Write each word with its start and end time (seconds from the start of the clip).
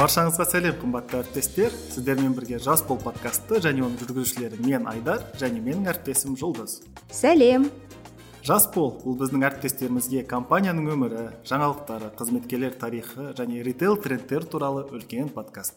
баршаңызға 0.00 0.44
сәлем 0.48 0.76
қымбатты 0.80 1.18
әріптестер. 1.18 1.74
Сіздермен 1.92 2.32
бірге 2.32 2.56
жас 2.62 2.80
бол 2.88 2.96
подкасты 3.02 3.58
және 3.60 3.82
оның 3.84 3.98
жүргізушілері 4.00 4.60
мен 4.64 4.86
айдар 4.88 5.26
және 5.36 5.60
менің 5.60 5.90
әріптесім 5.92 6.38
жұлдыз. 6.40 6.78
Сәлем. 7.12 7.66
Жас 8.46 8.64
бол 8.72 8.94
бұл 9.02 9.18
біздің 9.20 9.44
әріптестерімізге 9.50 10.22
компанияның 10.30 10.88
өмірі 10.94 11.24
жаңалықтары 11.50 12.14
қызметкерлер 12.16 12.78
тарихы 12.80 13.34
және 13.36 13.60
ритейл 13.66 13.98
трендтер 14.00 14.46
туралы 14.48 14.86
үлкен 14.88 15.28
подкаст. 15.34 15.76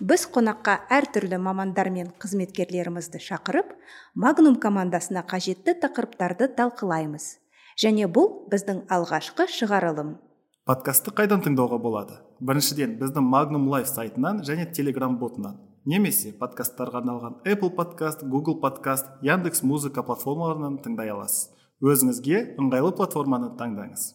Біз 0.00 0.24
қонаққа 0.32 0.78
әртүрлі 0.96 1.36
мамандар 1.44 1.92
мен 1.92 2.08
қызметкерлерімізді 2.22 3.20
шақырып 3.20 3.76
магнум 4.14 4.56
командасына 4.56 5.26
қажетті 5.28 5.76
тақырыптарды 5.84 6.48
талқылаймыз. 6.56 7.36
Және 7.76 8.08
бұл 8.08 8.48
біздің 8.48 8.86
алғашқы 8.88 9.50
шығарылым. 9.52 10.16
Подкастты 10.64 11.12
қайдан 11.12 11.44
тыңдауға 11.44 11.76
болады? 11.76 12.22
Біріншіден 12.40 12.96
біздің 13.00 13.26
магнум 13.28 13.68
лайф 13.68 13.88
сайтынан 13.88 14.40
және 14.46 14.64
телеграм 14.72 15.18
ботынан. 15.20 15.58
Немесе 15.84 16.32
подкасттарға 16.40 17.00
арналған 17.00 17.36
apple 17.44 17.74
подкаст 17.76 18.22
google 18.22 18.60
подкаст 18.60 19.06
яндекс 19.22 19.62
музыка 19.62 20.02
платформаларынан 20.02 20.78
тыңдай 20.84 21.12
аласыз. 21.12 21.50
Өзіңізге 21.80 22.40
ыңғайлы 22.60 22.92
платформаны 22.96 23.52
таңдаңыз. 23.60 24.14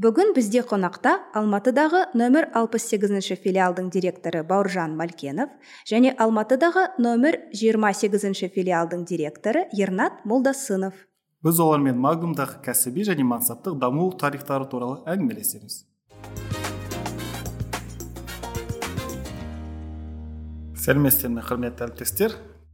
Бүгін 0.00 0.32
бізде 0.32 0.62
қонақта 0.64 1.18
алматыдағы 1.36 2.06
нөмір 2.16 2.48
68 2.56 3.36
филиалдың 3.44 3.90
директоры 3.92 4.40
бауыржан 4.48 4.96
малкенов 4.96 5.52
және 5.84 6.14
алматыдағы 6.16 6.86
нөмір 6.96 7.38
28 7.52 8.48
филиалдың 8.56 9.04
директоры 9.04 9.66
ернат 9.76 10.24
молдасынов. 10.24 10.96
Біз 11.44 11.60
олармен 11.60 12.00
магнумдағы 12.00 12.62
кәсіби 12.64 13.04
және 13.04 13.28
мансаптық 13.28 13.76
даму 13.76 14.08
тарихтары 14.16 14.64
туралы 14.72 15.02
әңгімелесеміз. 15.04 15.82
Сәлеметсіздер 20.82 21.30
ме 21.30 21.42
құрметті 21.46 21.84
әріптестер? 21.84 22.32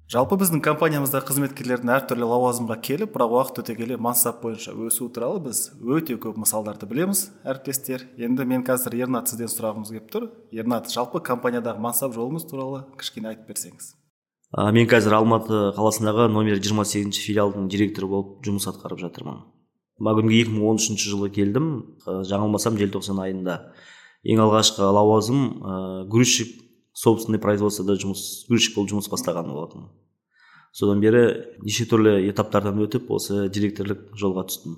Жалпы 0.08 0.38
біздің 0.40 0.62
компаниямызда 0.64 1.20
қызметкерлердің 1.28 1.90
әртүрлі 1.92 2.24
лауазымға 2.30 2.76
келіп 2.80 3.10
бірақ 3.12 3.32
уақыт 3.34 3.58
өте 3.60 3.74
келе 3.76 3.98
мансап 4.00 4.38
бойынша 4.40 4.72
өсу 4.72 5.10
туралы 5.12 5.42
біз 5.44 5.58
өте 5.76 6.14
көп 6.16 6.38
мысалдарды 6.40 6.86
білеміз 6.88 7.26
әріптестер. 7.44 8.06
Енді 8.16 8.46
мен 8.48 8.62
қазір 8.64 8.96
ернат 8.96 9.28
сізден 9.28 9.50
сұрағымыз 9.52 9.92
келіп 9.92 10.06
тұр. 10.14 10.24
Ернат 10.56 10.88
жалпы 10.88 11.20
компаниядағы 11.20 11.84
мансап 11.84 12.14
жолыңыз 12.16 12.46
туралы 12.48 12.86
кішкене 12.96 13.28
айтып 13.34 13.50
берсеңіз. 13.52 13.90
Ә, 14.56 14.72
мен 14.72 14.88
қазір 14.88 15.18
алматы 15.18 15.58
қаласындағы 15.76 16.30
номер 16.32 16.56
28 16.62 16.88
сегізінші 16.94 17.26
филиалдың 17.26 17.68
директоры 17.68 18.08
болып 18.08 18.38
жұмыс 18.48 18.70
атқарып 18.72 19.02
жатырмын. 19.02 19.42
Магнумге 20.00 20.46
2013 20.46 21.04
жылы 21.04 21.28
келдім. 21.28 21.68
Жаңылмасам 22.08 22.80
желтоқсан 22.80 23.20
айында 23.26 23.58
ең 24.24 24.40
алғашқы 24.46 24.88
лауазым 24.96 25.44
ә, 25.60 25.76
грузчик 26.08 26.56
собственный 26.98 27.42
производствода 27.42 27.98
жұмыс 28.00 28.44
грузчик 28.50 28.76
болып 28.76 28.94
жұмыс 28.96 29.10
бастаған 29.12 29.50
болатынмын 29.54 29.90
содан 30.72 31.00
бері 31.02 31.22
неше 31.64 31.86
түрлі 31.88 32.18
этаптардан 32.30 32.78
өтіп 32.84 33.08
осы 33.14 33.46
директорлық 33.52 34.12
жолға 34.18 34.44
түстім. 34.50 34.76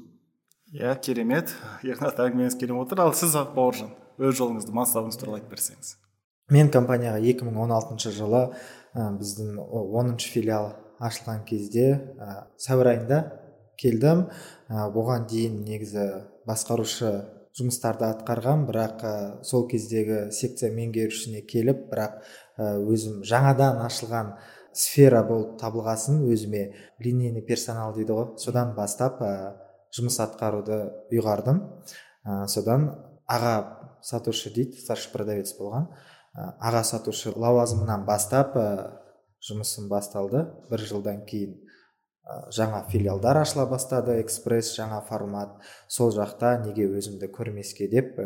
Иә 0.77 0.95
керемет. 1.03 1.55
Ернат 1.83 2.21
әңгімеңіз 2.23 2.57
келіп 2.61 2.79
отыр. 2.85 3.03
Ал 3.05 3.15
сіз 3.17 3.35
бауыржан 3.57 3.91
өз 4.21 4.39
жолыңызды 4.39 4.75
мансабыңыз 4.77 5.19
туралы 5.21 5.41
айтып 5.41 5.57
берсеңіз. 5.57 5.97
Мен 6.51 6.71
компанияға 6.71 7.21
2016 7.23 8.15
жылы 8.15 8.45
ә, 8.95 9.11
біздің 9.19 9.59
оныншы 9.59 10.31
филиал 10.31 10.73
ашылған 11.03 11.45
кезде 11.47 11.89
ә, 12.19 12.47
сәуір 12.59 12.93
айында 12.95 13.21
келдім. 13.81 14.27
Ә, 14.71 14.87
бұған 14.95 15.27
дейін 15.31 15.61
негізі 15.67 16.07
басқарушы 16.47 17.13
жұмыстарды 17.61 18.07
атқарған 18.09 18.65
бірақ 18.69 19.03
ә, 19.05 19.13
сол 19.47 19.67
кездегі 19.71 20.31
секция 20.35 20.73
меңгерушісіне 20.75 21.45
келіп 21.49 21.87
бірақ 21.93 22.17
ә, 22.21 22.73
өзім 22.81 23.21
жаңадан 23.27 23.83
ашылған 23.85 24.35
сфера 24.73 25.23
болып 25.29 25.59
табылғасын 25.61 26.23
өзіме 26.31 26.65
линейный 27.05 27.45
персонал 27.47 27.95
дейді 27.95 28.17
ғой. 28.17 28.29
Содан 28.43 28.75
бастап 28.77 29.21
ә, 29.23 29.33
жұмыс 29.95 30.19
атқаруды 30.25 30.81
ұйғардым. 31.13 31.63
Ә, 32.25 32.47
содан 32.49 32.91
аға 33.29 33.55
сатушы 34.03 34.53
дейді 34.55 34.81
старший 34.81 35.13
продавец 35.13 35.53
болған. 35.59 35.91
Аға 36.35 36.83
сатушы 36.87 37.33
лауазымынан 37.37 38.05
бастап 38.07 38.55
жұмысым 39.45 39.89
басталды 39.91 40.45
бір 40.71 40.85
жылдан 40.87 41.25
кейін. 41.27 41.59
Жаңа 42.55 42.85
филиалдар 42.91 43.41
ашыла 43.43 43.67
бастады 43.71 44.21
экспресс 44.21 44.75
жаңа 44.77 45.01
формат. 45.07 45.57
Сол 45.89 46.13
жақта 46.15 46.59
неге 46.65 46.89
өзімді 46.89 47.31
көрмеске 47.33 47.89
деп 47.91 48.19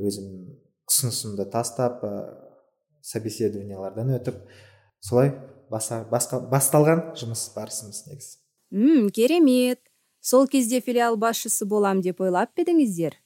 өзім 0.00 0.58
ұсынысымды 0.90 1.46
тастап 1.52 2.02
собеседованиялардан 3.06 4.12
өтіп 4.18 4.42
солай 5.00 5.32
басқа, 5.70 6.04
басталған 6.50 7.10
жұмыс 7.18 7.46
барысымыз 7.54 8.04
негізі. 8.10 8.36
М 8.72 9.10
керемет. 9.10 9.80
Сол 10.20 10.46
кезде 10.46 10.80
филиал 10.80 11.16
басшысы 11.16 11.64
болам 11.64 12.02
деп 12.04 12.20
ойлап 12.20 12.52
па 12.54 12.62
едіңіздер? 12.62 13.16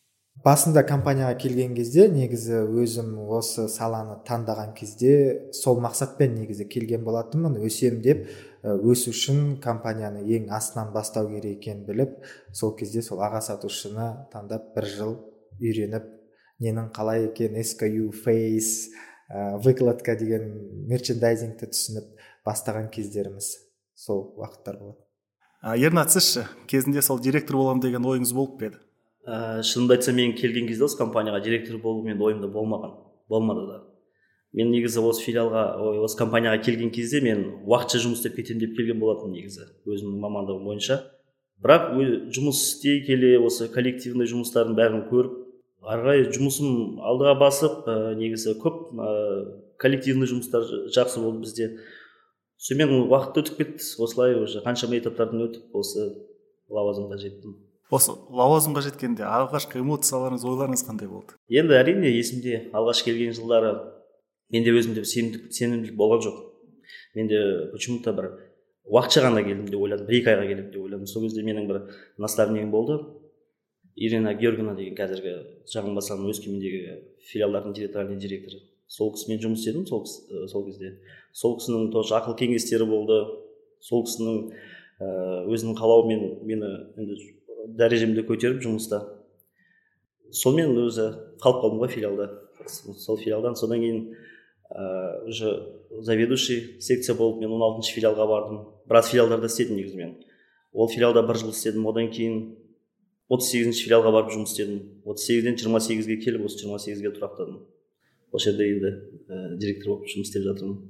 Басында 0.43 0.83
компанияға 0.87 1.37
келген 1.39 1.75
кезде 1.77 2.09
негізі 2.11 2.65
өзім 2.83 3.15
осы 3.37 3.69
саланы 3.71 4.17
таңдаған 4.27 4.75
кезде 4.77 5.15
сол 5.55 5.79
мақсатпен 5.85 6.35
негізі 6.41 6.67
келген 6.69 7.05
болатынмын 7.07 7.61
өсем 7.65 8.01
деп 8.03 8.27
өсу 8.65 9.13
үшін 9.15 9.61
компанияны 9.63 10.25
ең 10.37 10.51
астынан 10.57 10.91
бастау 10.93 11.31
керек 11.31 11.61
екенін 11.61 11.85
біліп 11.87 12.19
сол 12.53 12.75
кезде 12.77 13.03
сол 13.03 13.23
аға 13.23 13.41
сатушыны 13.47 14.11
таңдап 14.35 14.73
бір 14.75 14.91
жыл 14.97 15.17
үйреніп 15.61 16.11
ненің 16.65 16.91
қалай 16.97 17.29
екен 17.29 17.55
SKU 17.63 18.11
фейс 18.25 18.91
выкладка 19.65 20.17
деген 20.19 20.51
мерчендайзингті 20.91 21.71
түсініп 21.73 22.11
бастаған 22.47 22.91
кездеріміз 22.93 23.55
сол 23.95 24.27
уақыттар 24.37 24.81
болады 24.83 25.79
ернат 25.87 26.13
сізші 26.13 26.45
кезінде 26.69 27.03
сол 27.03 27.21
директор 27.23 27.57
боламын 27.57 27.87
деген 27.87 28.05
ойыңыз 28.05 28.35
болып 28.37 28.59
па 28.59 28.69
еді? 28.69 28.81
Ә, 29.27 29.63
шынымды 29.63 29.97
айтсам 29.97 30.17
мен 30.17 30.35
келген 30.37 30.69
кезде 30.69 30.85
осы 30.85 30.99
компанияға 30.99 31.41
директор 31.45 31.79
болу 31.83 32.05
менің 32.05 32.23
ойымда 32.23 32.49
болмаған 32.53 32.95
болмады 33.29 33.67
да. 33.67 33.81
Мен 34.55 34.71
негізі 34.71 35.03
осы 35.03 35.25
филиалға 35.25 35.65
ой, 35.83 35.99
осы 36.05 36.19
компанияға 36.19 36.61
келген 36.63 36.93
кезде 36.95 37.21
мен 37.25 37.45
уақытша 37.67 38.05
жұмыс 38.05 38.21
істеп 38.21 38.37
кетемін 38.39 38.67
деп 38.67 38.77
келген 38.77 39.01
болатынмын 39.01 39.35
негізі 39.41 39.67
өзімнің 39.89 40.21
мамандығым 40.23 40.69
бойынша. 40.69 41.01
Бірақ 41.65 41.91
жұмыс 42.35 42.61
істей 42.69 43.01
келе 43.07 43.39
осы 43.41 43.67
коллективный 43.73 44.29
жұмыстардың 44.31 44.79
бәрін 44.79 45.03
көріп 45.11 45.41
ары 45.85 46.05
қарай 46.05 46.25
жұмысым 46.33 47.01
алдыға 47.03 47.35
басып 47.41 47.89
ә, 47.89 48.15
негізі 48.19 48.57
көп 48.63 48.95
ә, 48.95 49.11
коллективный 49.81 50.31
жұмыстар 50.31 50.65
жақсы 50.95 51.23
болды 51.25 51.45
бізде. 51.45 51.71
Сонымен 52.65 53.09
уақыт 53.11 53.43
өтіп 53.43 53.59
кетті 53.59 53.85
осылай 54.05 54.39
уже 54.39 54.63
қаншама 54.65 54.97
этаптардан 55.01 55.49
өтіп 55.49 55.75
осы 55.77 56.07
лауазымға 56.71 57.19
жеттім. 57.21 57.59
Осы 57.91 58.15
лауазымға 58.33 58.85
жеткенде 58.87 59.27
алғашқы 59.29 59.83
эмоцияларыңыз 59.83 60.45
ойларыңыз 60.49 60.85
қандай 60.87 61.11
болды? 61.11 61.37
Енді 61.53 61.77
әрине 61.77 62.13
есімде 62.15 62.71
алғаш 62.73 63.03
келген 63.05 63.35
жылдары 63.37 63.75
менде 64.55 64.73
өзімде 64.73 65.05
сенімділік 65.05 65.97
болған 65.99 66.25
жоқ. 66.25 66.41
Менде 67.15 67.71
почему 67.73 68.01
то 68.03 68.13
бір 68.13 68.31
уақытша 68.85 69.25
ғана 69.25 69.45
келдім 69.45 69.69
деп 69.71 69.81
ойладым 69.81 70.09
бір 70.09 70.19
екі 70.21 70.33
айға 70.33 70.47
келемін 70.49 70.71
деп 70.73 70.83
ойладым. 70.83 71.07
Сол 71.07 71.25
кезде 71.25 71.45
менің 71.47 71.69
бір 71.69 71.81
наставнигім 72.19 72.71
болды. 72.71 72.99
Ирина 73.97 74.35
георгиевна 74.35 74.75
деген 74.75 74.97
қазіргі 74.99 75.35
жаңылмасам 75.71 76.25
өскемендегі 76.27 76.99
филиалдардың 77.31 77.77
территориальный 77.77 78.19
директоры. 78.19 78.61
Сол 78.91 79.13
кісімен 79.15 79.41
жұмыс 79.41 79.63
істедім 79.63 79.87
сол, 79.87 80.05
сол 80.51 80.67
кезде. 80.67 80.99
Сол 81.33 81.57
кісінің 81.61 81.93
тоже 81.95 82.17
ақыл 82.19 82.35
кеңестері 82.41 82.89
болды. 82.91 83.21
Сол 83.81 84.05
кісінің 84.05 84.51
өзінің 85.55 85.79
қалауымен 85.79 86.27
мені 86.43 86.73
енді 86.99 87.17
дәрежемді 87.79 88.25
көтеріп 88.29 88.63
жұмыста. 88.65 89.01
Сонымен 90.35 90.77
өзі 90.85 91.09
қалып 91.43 91.63
қалдым 91.63 91.83
ғой 91.83 91.93
филиалда. 91.93 92.29
Сол 92.67 93.19
филиалдан 93.21 93.57
содан 93.57 93.81
кейін 93.81 94.01
ыыы 94.75 95.29
уже 95.29 95.51
заведующий 96.03 96.81
секция 96.81 97.15
болып 97.15 97.41
мен 97.41 97.53
он 97.53 97.63
алтыншы 97.63 97.95
филиалға 97.95 98.27
бардым. 98.27 98.61
Біраз 98.89 99.11
филиалдарда 99.11 99.47
істедім 99.47 99.77
негізі 99.77 99.97
мен. 99.97 100.17
Ол 100.73 100.89
филиалда 100.89 101.23
бір 101.23 101.39
жыл 101.39 101.53
істедім. 101.55 101.87
Одан 101.87 102.11
кейін 102.11 102.57
отыз 103.29 103.53
сегізінші 103.53 103.87
филиалға 103.87 104.13
барып 104.17 104.33
жұмыс 104.35 104.55
істедім. 104.55 104.81
Отыз 105.05 105.29
сегізден 105.29 105.59
жиырма 105.61 105.81
сегізге 105.81 106.19
келіп 106.25 106.49
осы 106.49 106.65
жиырма 106.65 106.81
сегізге 106.83 107.15
тұрақтадым. 107.15 107.61
Осы 108.33 108.51
жерде 108.51 108.67
енді 108.73 108.91
ә, 109.29 109.57
директор 109.61 109.93
болып 109.95 110.11
жұмыс 110.11 110.29
істеп 110.29 110.49
жатырмын. 110.49 110.81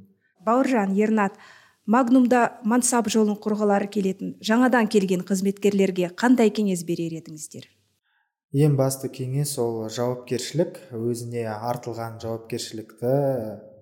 Бауыржан 0.47 0.95
ернат 0.97 1.37
магнумда 1.87 2.61
мансап 2.65 3.09
жолын 3.13 3.37
құрғылары 3.45 3.89
келетін 3.93 4.35
жаңадан 4.45 4.89
келген 4.93 5.25
қызметкерлерге 5.29 6.11
қандай 6.17 6.53
кеңес 6.55 6.85
берер 6.89 7.17
едіңіздер? 7.21 7.67
Ең 8.55 8.77
басты 8.79 9.11
кеңес 9.11 9.57
ол 9.59 9.89
жауапкершілік 9.91 10.79
өзіне 10.95 11.45
артылған 11.51 12.21
жауапкершілікті 12.23 13.15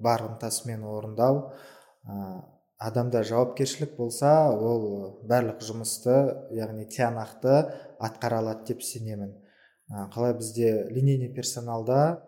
бар 0.00 0.25
ынтасымен 0.31 0.82
орындау 0.88 1.43
адамда 2.82 3.22
жауапкершілік 3.28 3.94
болса 3.99 4.32
ол 4.50 5.20
барлық 5.28 5.62
жұмысты 5.62 6.16
яғни 6.56 6.88
тиянақты 6.90 7.58
атқара 8.02 8.40
алады 8.43 8.72
деп 8.72 8.82
сенемін. 8.82 9.37
Қалай 10.14 10.34
бізде 10.34 10.88
линейный 10.90 11.28
персоналда 11.28 12.25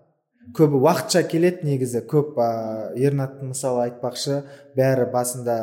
көбі 0.53 0.81
уақытша 0.83 1.25
келеді 1.31 1.65
негізі. 1.69 2.05
Көп 2.11 2.37
ә, 2.39 2.93
ернаттың 3.01 3.53
мысалы 3.55 3.89
айтпақшы 3.89 4.43
бәрі 4.77 5.09
басында 5.13 5.59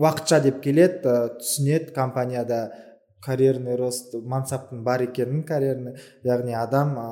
уақытша 0.00 0.40
деп 0.46 0.62
келеді 0.64 1.02
ә, 1.08 1.16
түсінеді 1.40 1.94
компанияда 1.96 2.62
карьерный 3.24 3.76
рост 3.78 4.14
мансаптың 4.14 4.82
бар 4.86 5.06
екенін 5.08 5.42
карьерный 5.46 5.98
яғни 6.26 6.54
адам 6.58 6.94
ә, 6.98 7.08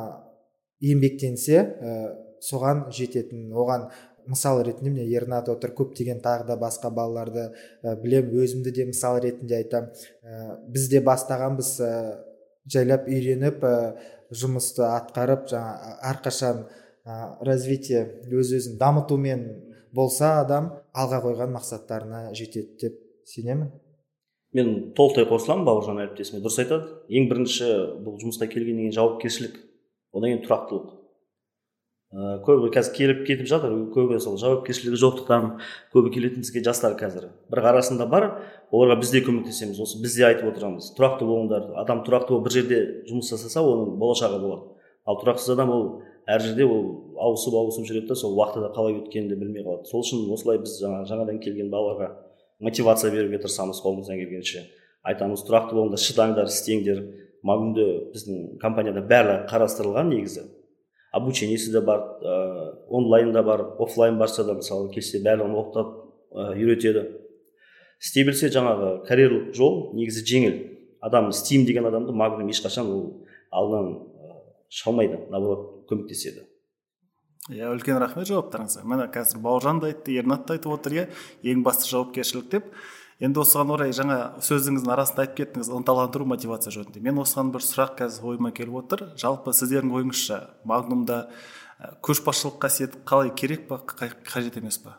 еңбектенсе 0.80 1.58
ә, 1.60 1.96
соған 2.44 2.86
жететін. 2.94 3.50
Оған 3.52 3.90
мысал 4.30 4.62
ретінде 4.62 4.90
міне 4.90 5.06
ернат 5.10 5.48
отыр 5.50 5.74
көптеген 5.76 6.22
тағы 6.22 6.46
да 6.52 6.56
басқа 6.60 6.92
балаларды 6.94 7.50
ә, 7.82 7.96
білем 8.00 8.30
өзімді 8.30 8.72
де 8.76 8.86
мысал 8.86 9.18
ретінде 9.20 9.60
айтам. 9.60 9.90
Ә, 10.22 10.56
біз 10.68 10.88
де 10.92 11.02
бастағанбыз 11.04 11.72
ә, 11.84 11.92
жайлап 12.70 13.08
үйреніп 13.08 13.64
ә, 13.64 13.74
жұмысты 14.30 14.86
атқарып 14.86 15.48
жаңа 15.50 15.96
әрқашан 16.12 16.64
ә, 17.10 17.42
развитие 17.42 18.04
өз 18.30 18.54
өзін 18.54 18.78
дамытумен 18.78 19.44
болса 19.94 20.36
адам 20.44 20.70
алға 20.94 21.22
қойған 21.26 21.54
мақсаттарына 21.56 22.28
жетеді 22.38 22.76
деп 22.78 23.00
сенемін. 23.26 23.72
Мен 24.54 24.70
толықтай 24.98 25.26
қосыламын 25.30 25.66
бауыржан 25.66 26.00
әріптесіме 26.06 26.40
дұрыс 26.42 26.62
айтады. 26.62 26.96
Ең 27.10 27.28
бірінші 27.30 27.68
бұл 28.06 28.16
жұмысқа 28.22 28.48
келгеннен 28.50 28.88
кейін 28.88 28.96
жауапкершілік 28.96 29.60
одан 30.14 30.32
кейін 30.32 30.42
тұрақтылық. 30.46 30.88
Ә, 32.10 32.40
көбі 32.42 32.72
қазір 32.74 32.96
келіп 32.96 33.20
кетіп 33.28 33.46
жатыр 33.46 33.76
көбі 33.94 34.18
сол 34.18 34.34
жауапкершілігі 34.42 34.98
жоқтықтан 34.98 35.44
көбі 35.94 36.10
келетін 36.16 36.42
бізге 36.42 36.64
жастар 36.66 36.96
қазір. 36.98 37.28
Бірақ 37.52 37.68
арасында 37.70 38.08
бар 38.10 38.26
оларға 38.74 38.98
біз 39.04 39.12
де 39.14 39.22
көмектесеміз 39.22 39.78
осы 39.78 40.02
біз 40.02 40.16
де 40.18 40.26
айтып 40.26 40.50
отырамыз. 40.50 40.90
Тұрақты 40.98 41.28
болыңдар 41.30 41.70
адам 41.78 42.02
тұрақты 42.02 42.34
болып 42.34 42.48
бір 42.48 42.56
жерде 42.58 42.80
жұмыс 43.06 43.30
жасаса 43.30 43.62
оның 43.62 43.94
болашағы 44.02 44.42
болады. 44.42 44.74
Ал 45.06 45.22
тұрақсыз 45.22 45.54
адам 45.54 45.70
ол 45.70 45.86
әр 46.31 46.43
жерде 46.44 46.65
ол 46.65 46.85
ауысып 47.21 47.55
ауысып 47.59 47.87
жүреді 47.88 48.11
да 48.11 48.17
сол 48.19 48.37
уақыты 48.38 48.71
қалай 48.75 48.99
өткенін 49.00 49.29
де 49.31 49.37
білмей 49.37 49.65
қалады. 49.65 49.88
Сол 49.91 50.05
үшін 50.05 50.29
осылай 50.32 50.61
біз 50.62 50.77
жаңа 50.82 51.03
жаңадан 51.09 51.41
келген 51.43 51.71
балаларға 51.73 52.12
мотивация 52.61 53.11
беруге 53.12 53.41
тырысамыз 53.43 53.81
қолымыздан 53.82 54.21
келгенше. 54.21 54.65
Айтамыз 55.03 55.43
тұрақты 55.49 55.77
болыңдар 55.77 56.00
шыдаңдар 56.00 56.50
істеңдер. 56.50 57.03
Магнумде 57.43 57.87
біздің 58.15 58.59
компанияда 58.61 59.00
барлығы 59.00 59.47
қарастырылған 59.49 60.11
негізі. 60.12 60.44
Обучениесі 61.17 61.73
де 61.73 61.81
бар 61.81 62.03
ә, 62.21 62.35
онлайн 62.88 63.32
да 63.32 63.43
бар 63.43 63.65
офлайн 63.81 64.19
барса 64.19 64.44
да 64.44 64.55
мысалы 64.59 64.93
келсе 64.93 65.23
барлығын 65.25 65.56
оқытады 65.56 65.94
ә, 66.31 66.53
үйретеді. 66.55 67.06
Істей 68.00 68.25
білсе 68.29 68.53
жаңағы 68.53 69.00
карьерлық 69.09 69.55
жол 69.56 69.94
негізі 69.97 70.27
жеңіл. 70.29 70.61
Адам 71.00 71.31
істеймін 71.32 71.67
деген 71.67 71.88
адамды 71.88 72.12
магнум 72.12 72.53
ешқашан 72.53 72.93
ол 72.93 73.03
алдынан 73.50 74.09
шыға 74.70 74.94
алмайды 74.94 75.19
наоборот 75.32 75.84
көмектеседі. 75.90 76.46
Иә 77.50 77.70
үлкен 77.75 77.99
рахмет 77.99 78.28
жауаптарыңызға. 78.31 78.87
Міне 78.87 79.08
қазір 79.11 79.43
бауыржан 79.43 79.81
да 79.82 79.90
айтты 79.90 80.14
ернат 80.14 80.46
та 80.46 80.55
айтып 80.55 80.75
отыр 80.76 80.96
иә 80.96 81.06
ең 81.43 81.64
басты 81.67 81.88
жауапкершілік 81.90 82.50
деп. 82.52 82.69
Енді 83.20 83.43
осыған 83.43 83.72
орай 83.75 83.93
жаңа 83.96 84.19
сөзіңіздің 84.44 84.93
арасында 84.94 85.25
айтып 85.26 85.40
кеттіңіз 85.40 85.72
ынталандыру 85.76 86.25
мотивация 86.31 86.72
жөнінде. 86.72 87.02
Мен 87.05 87.19
осыған 87.20 87.50
бір 87.52 87.64
сұрақ 87.67 87.96
қазір 87.99 88.31
ойыма 88.31 88.52
келіп 88.56 88.78
отыр. 88.81 89.02
Жалпы 89.20 89.52
сіздердің 89.56 89.93
ойыңызша 89.99 90.38
магнумда 90.64 91.26
көшбасшылық 92.05 92.61
қасиет 92.62 92.96
қалай 93.08 93.34
керек 93.37 93.67
па 93.69 93.81
қажет 93.84 94.56
емес 94.61 94.78
па? 94.81 94.96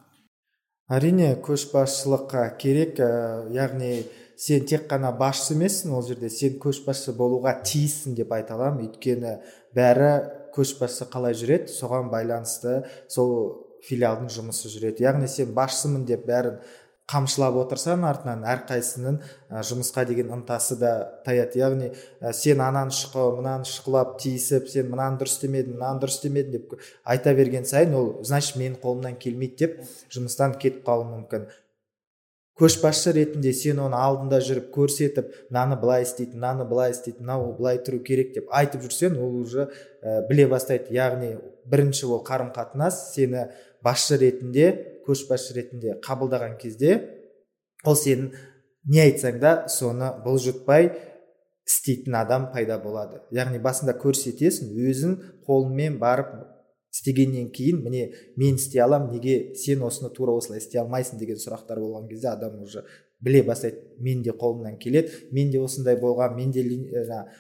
Әрине 0.91 1.33
көшбасшылыққа 1.45 2.45
керек 2.59 2.99
ә, 2.99 3.47
яғни 3.53 4.03
сен 4.41 4.65
тек 4.65 4.87
қана 4.89 5.11
басшы 5.17 5.53
емессің 5.53 5.93
ол 5.93 6.05
жерде 6.07 6.29
сен 6.33 6.57
көшбасшы 6.61 7.13
болуға 7.17 7.59
тиіссің 7.61 8.15
деп 8.17 8.31
айта 8.33 8.55
аламын. 8.57 8.87
Өйткені 8.89 9.37
бәрі 9.77 10.11
көшбасшы 10.55 11.05
қалай 11.13 11.37
жүреді? 11.37 11.69
Соған 11.69 12.09
байланысты 12.13 12.81
сол 13.07 13.67
филиалдың 13.85 14.31
жұмысы 14.33 14.71
жүреді. 14.73 15.05
Яғни 15.05 15.29
сен 15.29 15.53
басшымын 15.57 16.07
деп 16.09 16.25
бәрін 16.29 16.57
қамшылап 17.11 17.57
отырсаң 17.65 18.05
артынан 18.07 18.45
әрқайсысының 18.47 19.17
жұмысқа 19.67 20.05
деген 20.07 20.29
ынтасы 20.31 20.77
да 20.79 20.91
таяды. 21.25 21.59
Яғни 21.59 21.89
сен 22.37 22.61
ананы 22.63 22.95
шұқы 22.95 23.25
мынаны 23.39 23.67
шұқылап 23.67 24.15
тиісіп 24.21 24.69
сен 24.71 24.87
мынаны 24.93 25.19
дұрыс 25.19 25.35
істемедің 25.35 25.75
мынаны 25.75 26.01
дұрыс 26.05 26.21
істемедің 26.21 26.55
деп 26.55 26.77
айта 27.03 27.33
берген 27.35 27.67
сайын 27.67 27.97
ол 27.99 28.13
значит 28.23 28.55
менің 28.61 28.79
қолымнан 28.85 29.17
келмейді 29.19 29.65
деп 29.65 29.81
жұмыстан 30.13 30.55
кетіп 30.61 30.85
қалуы 30.87 31.09
мүмкін. 31.09 31.49
Көшбасшы 32.61 33.15
ретінде 33.17 33.53
сен 33.57 33.79
оны 33.81 33.97
алдында 33.97 34.37
жүріп 34.45 34.69
көрсетіп 34.75 35.31
мынаны 35.49 35.77
былай 35.81 36.05
істейді 36.05 36.37
мынаны 36.37 36.67
былай 36.69 36.93
істейді 36.93 37.23
мынау 37.23 37.55
былай 37.57 37.81
тұру 37.81 38.01
керек 38.05 38.35
деп 38.35 38.51
айтып 38.53 38.85
жүрсең 38.85 39.17
ол 39.17 39.39
уже 39.41 39.65
ә, 39.65 40.21
біле 40.29 40.45
бастайды. 40.51 40.93
Яғни 40.93 41.33
бірінші 41.65 42.05
ол 42.11 42.21
қарым 42.27 42.53
қатынас 42.53 42.99
сені 43.15 43.47
басшы 43.83 44.19
ретінде 44.21 44.69
көшбасшы 45.07 45.57
ретінде 45.57 45.97
қабылдаған 46.05 46.59
кезде 46.61 46.99
ол 47.83 47.97
сенің 47.97 48.29
не 48.85 49.01
айтсаң 49.07 49.41
да 49.41 49.55
соны 49.69 50.13
бұлжытпай 50.25 50.91
істейтін 51.67 52.15
адам 52.21 52.51
пайда 52.53 52.77
болады. 52.81 53.21
Яғни 53.33 53.61
басында 53.61 53.97
көрсетесің 53.97 54.73
өзің 54.89 55.17
қолыңмен 55.47 55.97
барып 56.01 56.33
істегеннен 56.91 57.49
кейін 57.51 57.83
міне 57.85 58.11
мен 58.35 58.55
істей 58.55 58.81
аламын 58.83 59.15
неге 59.15 59.55
сен 59.55 59.83
осыны 59.87 60.11
тура 60.13 60.35
осылай 60.35 60.59
істей 60.59 60.81
алмайсың 60.81 61.19
деген 61.19 61.39
сұрақтар 61.39 61.79
болған 61.79 62.09
кезде 62.09 62.29
адам 62.29 62.61
уже 62.63 62.83
біле 63.21 63.43
бастайды. 63.43 63.77
Мен 63.99 64.23
де 64.23 64.31
қолымнан 64.31 64.77
келеді 64.81 65.11
мен 65.31 65.51
де 65.51 65.59
осындай 65.61 65.95
болған 65.95 66.35
мен 66.35 66.51
де 66.51 66.65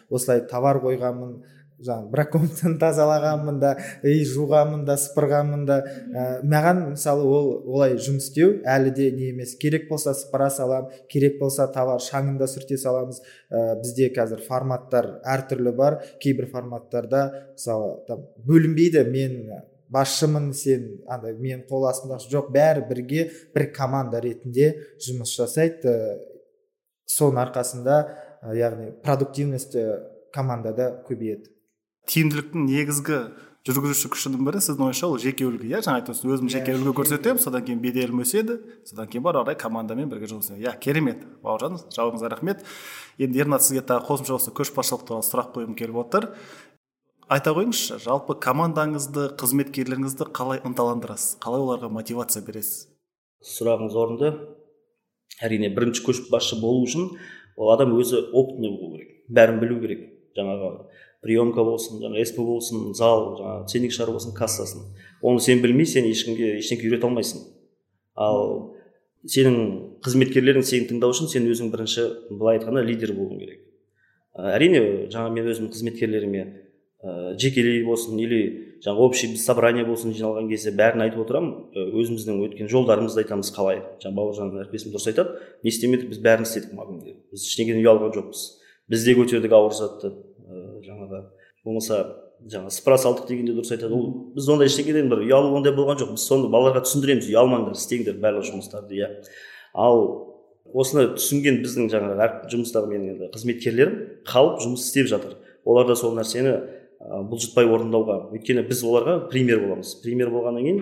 осылай 0.09 0.45
товар 0.47 0.77
қойғанмын 0.83 1.41
жаңағы 1.85 2.11
браконтын 2.13 2.77
тазалағанмын 2.81 3.59
да 3.61 3.71
үй 4.05 4.21
жуғанмын 4.27 4.83
да 4.85 4.97
сыпырғанмын 4.99 5.65
да. 5.67 5.77
Ә, 5.81 6.25
маған 6.47 6.81
мысалы 6.91 7.25
ол 7.25 7.49
олай 7.65 7.95
жұмыс 7.97 8.29
істеу 8.29 8.59
әлі 8.67 8.93
де 8.95 9.09
не 9.15 9.31
емес. 9.31 9.55
Керек 9.61 9.87
болса 9.89 10.13
сыпыра 10.17 10.49
саламын 10.53 10.91
керек 11.11 11.39
болса 11.39 11.67
товар 11.73 12.01
шаңын 12.03 12.37
да 12.41 12.49
сүрте 12.51 12.77
саламыз. 12.81 13.21
Ә, 13.49 13.75
бізде 13.81 14.11
қазір 14.15 14.43
форматтар 14.47 15.19
әртүрлі 15.25 15.75
бар. 15.75 16.01
Кейбір 16.21 16.49
форматтарда 16.51 17.27
мысалы 17.53 17.93
там 18.07 18.25
бөлінбейді. 18.47 19.05
Мен 19.11 19.39
басшымын 19.91 20.51
сен 20.55 20.87
андай 21.09 21.33
мен 21.37 21.65
қол 21.69 21.89
астымда 21.89 22.21
жоқ. 22.23 22.51
Бәрі 22.53 22.85
бірге 22.89 23.29
бір 23.55 23.71
команда 23.75 24.21
ретінде 24.23 24.75
жұмыс 25.01 25.33
жасайды. 25.37 25.89
Ә, 25.89 26.19
соның 27.11 27.41
арқасында 27.43 27.97
яғни 28.55 28.93
продуктивность 29.03 29.75
командада 30.33 31.03
көбейеді. 31.07 31.51
Тиімділіктің 32.09 32.65
негізгі 32.65 33.17
жүргізуші 33.67 34.09
күшінің 34.15 34.45
бірі 34.47 34.59
сіздің 34.65 34.87
ойыңызша 34.87 35.07
ол 35.07 35.19
жеке 35.21 35.45
үлгі 35.45 35.67
иә? 35.69 35.81
жаңа 35.85 36.01
айтып 36.01 36.17
өзім 36.33 36.49
жеке 36.49 36.73
үлгі 36.73 36.93
көрсетемін 36.97 37.41
содан 37.43 37.61
кейін 37.67 37.81
беделім 37.83 38.23
өседі 38.23 38.57
содан 38.89 39.09
кейін 39.11 39.21
барып 39.27 39.45
қарай 39.45 39.57
командамен 39.61 40.09
бірге 40.09 40.31
жұмыс 40.31 40.49
иә 40.57 40.73
керемет. 40.81 41.21
Бауыржан 41.45 41.77
жауабыңызға 41.93 42.31
рахмет. 42.33 42.63
Енді 43.21 43.43
ернат 43.43 43.61
сізге 43.61 43.83
тағы 43.85 44.07
қосымша 44.07 44.39
осы 44.39 44.53
көшбасшылық 44.57 45.05
туралы 45.05 45.27
сұрақ 45.27 45.53
қойғым 45.53 45.77
келіп 45.77 45.99
отыр. 46.01 46.31
Айта 47.29 47.53
қойыңызшы 47.53 47.99
жалпы 48.01 48.33
командаңызды 48.41 49.27
қызметкерлеріңізді 49.37 50.31
қалай 50.33 50.63
ынталандырасыз? 50.65 51.37
Қалай 51.43 51.61
оларға 51.61 51.91
мотивация 51.93 52.41
бересіз? 52.43 52.89
Сұрағыңыз 53.45 53.93
орынды. 54.01 54.33
Әрине 55.41 55.69
бірінші 55.71 56.03
көшбасшы 56.09 56.57
болу 56.59 56.83
үшін 56.89 57.13
ол 57.55 57.71
адам 57.73 57.93
өзі 57.97 58.19
опытный 58.33 58.73
болу 58.73 58.97
керек 58.97 59.11
бәрін 59.31 59.61
білу 59.61 59.79
керек 59.81 60.03
жаңағы 60.37 60.71
приемка 61.21 61.63
болсын 61.63 62.01
жаңағы 62.01 62.25
сп 62.25 62.41
болсын 62.41 62.93
зал 62.97 63.25
жаңағы 63.39 63.67
ценник 63.71 63.93
шығару 63.95 64.17
болсын 64.17 64.35
кассасын. 64.37 64.87
Оны 65.21 65.39
сен 65.39 65.61
білмей 65.61 65.85
сен 65.85 66.07
ешкімге 66.09 66.55
ештеңе 66.57 66.87
үйрете 66.87 67.07
алмайсың. 67.07 67.43
Ал 68.15 68.73
сенің 69.29 69.57
қызметкерлерің 70.05 70.65
сені 70.65 70.89
тыңдау 70.89 71.13
үшін 71.13 71.29
сен 71.29 71.45
өзің 71.51 71.69
бірінші 71.73 72.07
былай 72.31 72.57
айтқанда 72.57 72.83
лидер 72.87 73.13
болуың 73.13 73.39
керек. 73.43 73.61
Әрине 74.33 74.81
жаңа 75.13 75.29
мен 75.35 75.49
өзім 75.51 75.69
қызметкерлеріме 75.73 76.43
ә, 77.03 77.35
жекелей 77.37 77.83
болсын 77.85 78.17
или 78.19 78.41
жаңағы 78.81 79.05
общий 79.05 79.35
собрание 79.37 79.85
болсын 79.85 80.15
жиналған 80.15 80.49
кезде 80.49 80.73
бәрін 80.73 81.05
айтып 81.05 81.21
отырамын. 81.25 81.53
Өзіміздің 81.75 82.41
өткен 82.47 82.71
жолдарымызды 82.71 83.21
айтамыз 83.25 83.51
қалай. 83.53 83.83
Жаңа 84.01 84.17
бауыржан 84.17 84.55
әріптесім 84.63 84.95
дұрыс 84.95 85.09
айтады. 85.11 85.37
Не 85.61 85.69
істемедік 85.69 86.09
біз 86.09 86.21
бәрін 86.23 86.47
істедік 86.47 86.73
біз 86.73 87.45
ештеңеден 87.45 87.83
ұялған 87.83 88.15
жоқпыз. 88.15 88.45
Біз 88.89 89.05
де 89.05 89.15
көтердік 89.15 89.53
ауыр 89.53 89.75
затты. 89.77 90.15
Жаңағы 91.11 91.49
болмаса 91.65 92.01
жаңағы 92.49 92.73
сыпыра 92.73 92.97
салдық 92.97 93.27
дегенде 93.29 93.53
дұрыс 93.53 93.71
айтады. 93.75 93.93
Ол 93.93 94.33
біз 94.35 94.49
ондай 94.49 94.69
ештеңеден 94.71 95.11
бір 95.11 95.23
ұялу 95.27 95.53
ондай 95.57 95.75
болған 95.77 95.99
жоқ 96.01 96.15
біз 96.15 96.25
соны 96.25 96.49
балаларға 96.49 96.81
түсіндіреміз 96.87 97.29
ұялмаңдар 97.29 97.77
істеңдер 97.77 98.17
барлық 98.23 98.47
жұмыстарды 98.49 98.97
иә. 98.97 99.09
Ал 99.77 100.01
осыны 100.73 101.11
түсінген 101.17 101.61
біздің 101.61 101.91
жаңағы 101.91 102.49
жұмыстағы 102.51 102.89
менің 102.89 103.13
енді 103.13 103.29
қызметкерлерім 103.35 103.95
халық 104.25 104.61
жұмыс 104.65 104.87
істеп 104.87 105.11
жатыр. 105.11 105.37
Олар 105.65 105.87
да 105.87 105.95
сол 105.95 106.15
нәрсені 106.17 106.55
ә, 106.55 107.21
бұлжытпай 107.29 107.69
орындауға 107.69 108.17
өйткені 108.33 108.65
біз 108.65 108.83
оларға 108.87 109.17
пример 109.29 109.61
боламыз. 109.61 109.93
Пример 110.01 110.31
болғаннан 110.33 110.65
кейін 110.65 110.81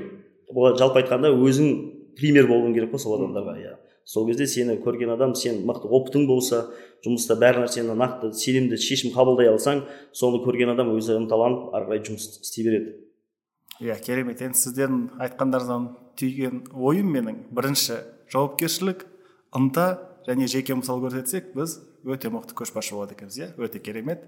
олар 0.56 0.78
жалпы 0.80 1.04
айтқанда 1.04 1.34
өзің 1.36 1.74
пример 2.20 2.48
болуың 2.48 2.76
керек 2.78 2.94
қой 2.94 3.04
сол 3.04 3.18
адамдарға 3.18 3.58
иә. 3.60 3.76
Сол 4.10 4.26
кезде 4.26 4.48
сені 4.50 4.80
көрген 4.82 5.12
адам 5.14 5.36
сен 5.38 5.60
мықты 5.70 5.86
опытың 5.86 6.24
болса 6.26 6.64
жұмыста 7.06 7.36
бәр 7.38 7.60
нәрсені 7.62 7.94
нақты 7.94 8.32
сенімді 8.34 8.80
шешім 8.82 9.12
қабылдай 9.14 9.52
алсаң 9.52 9.84
соны 10.18 10.40
көрген 10.42 10.72
адам 10.74 10.90
өзі 10.96 11.14
ынталанып 11.20 11.76
ары 11.78 11.86
қарай 11.86 12.02
жұмыс 12.08 12.26
істей 12.42 12.66
береді. 12.66 12.96
Иә 13.86 14.00
керемет. 14.02 14.42
Енді 14.42 14.58
сіздердің 14.58 15.04
айтқандарыңыздан 15.28 15.86
түйген 16.18 16.64
ойым 16.74 17.14
менің. 17.14 17.38
Бірінші 17.54 18.00
жауапкершілік 18.34 19.06
ынта 19.56 19.86
және 20.26 20.50
жеке 20.50 20.74
мысал 20.74 21.04
көрсетсек 21.06 21.54
біз 21.54 21.78
өте 22.02 22.34
мықты 22.34 22.58
көшбасшы 22.58 22.98
болады 22.98 23.14
екенбіз 23.14 23.38
иә? 23.38 23.52
Өте 23.62 23.78
керемет. 23.78 24.26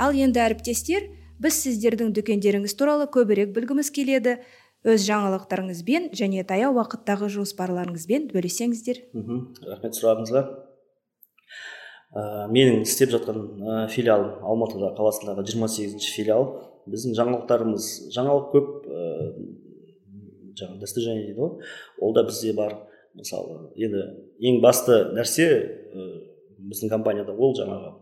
Ал 0.00 0.16
енді 0.16 0.40
әріптестер 0.48 1.10
біз 1.42 1.58
сіздердің 1.64 2.12
дүкендеріңіз 2.16 2.74
туралы 2.78 3.08
көбірек 3.12 3.52
білгіміз 3.56 3.90
келеді. 3.94 4.38
Өз 4.86 5.02
жаңалықтарыңызбен 5.08 6.12
және 6.14 6.44
таяу 6.46 6.76
уақыттағы 6.76 7.26
жоспарларыңызбен 7.34 8.28
бөліссеңіздер 8.30 9.00
рахмет 9.66 9.96
сұрағыңызға. 9.98 10.42
Ә, 12.14 12.22
менің 12.54 12.84
істеп 12.84 13.10
жатқан 13.10 13.40
ә, 13.58 13.80
филиалым 13.90 14.44
алматыда 14.46 14.92
қаласындағы 14.94 15.42
28 15.48 15.74
сегізінші 15.74 16.12
филиал. 16.14 16.46
Біздің 16.86 17.16
жаңалықтарымыз 17.18 17.88
жаңалық 18.14 18.46
көп 18.54 18.70
ә, 18.86 19.10
жаңағы 20.60 20.78
достижение 20.84 21.26
дейді 21.26 21.40
ғой. 21.40 21.66
Ол 21.98 22.14
да 22.14 22.22
бізде 22.28 22.54
бар. 22.54 22.78
Мысалы 23.16 23.72
енді 23.74 24.06
ең 24.38 24.62
басты 24.62 25.02
нәрсе 25.16 25.50
ә, 25.50 26.08
біздің 26.62 26.94
компанияда 26.94 27.34
ол 27.34 27.56
жаңағы 27.58 27.96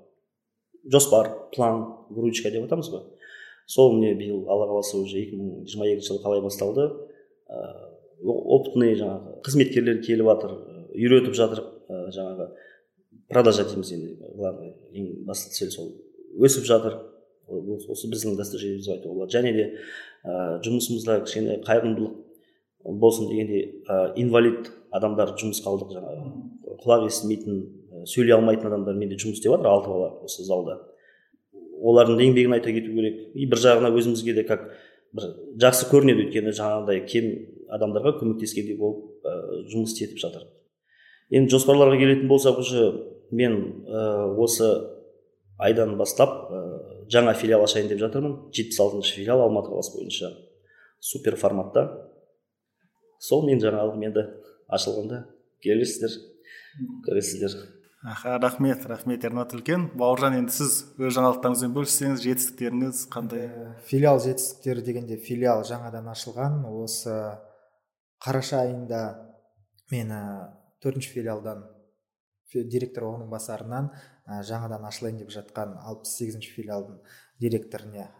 жоспар 0.92 1.32
план 1.54 1.86
выручка 2.10 2.50
деп 2.50 2.68
жатамыз 2.68 2.92
ғой. 2.92 3.04
Сол 3.66 3.94
міне 3.97 4.14
биыл 4.18 4.44
алла 4.49 4.68
қаласа 4.71 4.99
уже 5.00 5.21
екі 5.23 5.38
мың 5.38 5.64
жиырма 5.64 5.88
екінші 5.88 6.12
жылы 6.12 6.23
қалай 6.25 6.42
басталды? 6.44 6.90
Ыыы 7.49 7.94
опытный 8.25 8.94
жаңағы 8.97 9.40
қызметкерлер 9.44 10.00
келіп 10.04 10.28
жатыр 10.30 10.54
үйретіп 10.94 11.35
жатыр 11.37 11.61
ә, 11.88 12.11
жаңағы 12.14 12.47
продажа 13.28 13.66
дейміз 13.68 13.90
енді 13.92 14.14
главный 14.37 14.75
ең 14.92 15.25
басты 15.26 15.52
цель 15.52 15.73
сол. 15.75 15.90
Өсіп 16.38 16.64
жатыр. 16.68 16.99
Осы 17.49 18.09
біздің 18.09 18.38
достижениеміз 18.38 18.87
деп 18.87 18.94
айтуға 18.97 19.14
болады. 19.18 19.35
Және 19.37 19.52
де 19.52 19.66
ә, 20.25 20.61
жұмысымызда 20.64 21.21
кішкене 21.26 21.59
қайырымдылық 21.66 22.94
болсын 23.00 23.28
дегендей 23.28 23.83
ә, 23.88 24.14
инвалид 24.16 24.71
адамдар 24.94 25.35
жұмысқа 25.37 25.75
алдық 25.75 25.92
жаңағы 25.99 26.78
құлақ 26.85 27.06
естімейтін 27.11 27.61
сөйлей 28.09 28.38
алмайтын 28.38 28.71
адамдар 28.71 28.97
менде 28.97 29.18
жұмыс 29.21 29.40
істеп 29.40 29.52
жатыр 29.56 29.71
алты 29.73 29.92
бала 29.92 30.11
осы 30.25 30.47
залда. 30.47 30.80
Олардың 31.84 32.22
еңбегін 32.28 32.56
айта 32.56 32.72
кету 32.72 32.94
керек. 32.96 33.20
И 33.34 33.46
бір 33.50 33.60
жағынан 33.60 33.96
өзімізге 33.98 34.34
де 34.38 34.44
как 34.48 34.64
бір 35.14 35.30
жақсы 35.62 35.88
көрінеді 35.90 36.24
өйткені 36.26 36.54
жаңағыдай 36.56 37.02
кем 37.10 37.28
адамдарға 37.74 38.16
көмектескендей 38.20 38.78
болып 38.78 39.26
ә, 39.26 39.34
жұмыс 39.72 39.94
істетіп 39.94 40.20
жатыр. 40.22 40.48
Енді 41.34 41.54
жоспарларға 41.54 42.00
келетін 42.00 42.30
болсақ 42.30 42.60
уже 42.62 42.88
мен 43.30 43.84
ә, 43.84 44.32
осы 44.40 44.70
айдан 45.58 45.96
бастап 45.98 46.50
ә, 46.50 46.62
жаңа 47.12 47.36
филиал 47.38 47.64
ашайын 47.66 47.88
деп 47.92 48.00
жатырмын. 48.02 48.50
жетпіс 48.52 48.80
алтыншы 48.80 49.14
филиал 49.14 49.44
алматы 49.44 49.70
қаласы 49.70 49.96
бойынша 49.96 50.32
супер 51.00 51.36
форматта. 51.36 52.10
Сол 53.20 53.46
менің 53.46 53.62
жаңалығым 53.68 54.08
енді 54.08 54.26
ашылғанда 54.68 55.24
келесіздер. 55.62 56.18
Көресіздер 57.06 57.54
аха 58.04 58.38
рахмет 58.38 58.84
рахмет 58.87 59.25
ернат 59.25 59.54
үлкен. 59.56 59.88
Бауыржан 59.96 60.37
енді 60.37 60.52
сіз 60.52 60.75
өз 61.00 61.14
жаңалықтарыңызбен 61.16 61.73
бөліссеңіз 61.73 62.20
жетістіктеріңіз 62.20 63.00
қандай? 63.08 63.49
Ә, 63.49 63.70
филиал 63.88 64.20
жетістіктері 64.20 64.84
дегенде 64.84 65.16
филиал 65.16 65.64
жаңадан 65.64 66.11
ашылған. 66.12 66.61
Осы 66.68 67.16
қараша 68.20 68.61
айында 68.66 69.00
мен 69.90 70.12
төртінші 70.84 71.14
филиалдан 71.16 71.64
директор 72.52 73.08
орынбасарынан 73.08 73.90
ә, 74.28 74.42
жаңадан 74.44 74.84
ашылайын 74.84 75.25
деп 75.25 75.32
жатқан 75.32 75.75
алпыс 75.80 76.14
сегізінші 76.20 76.52
филиалдың 76.61 77.00
директоріне 77.40 78.11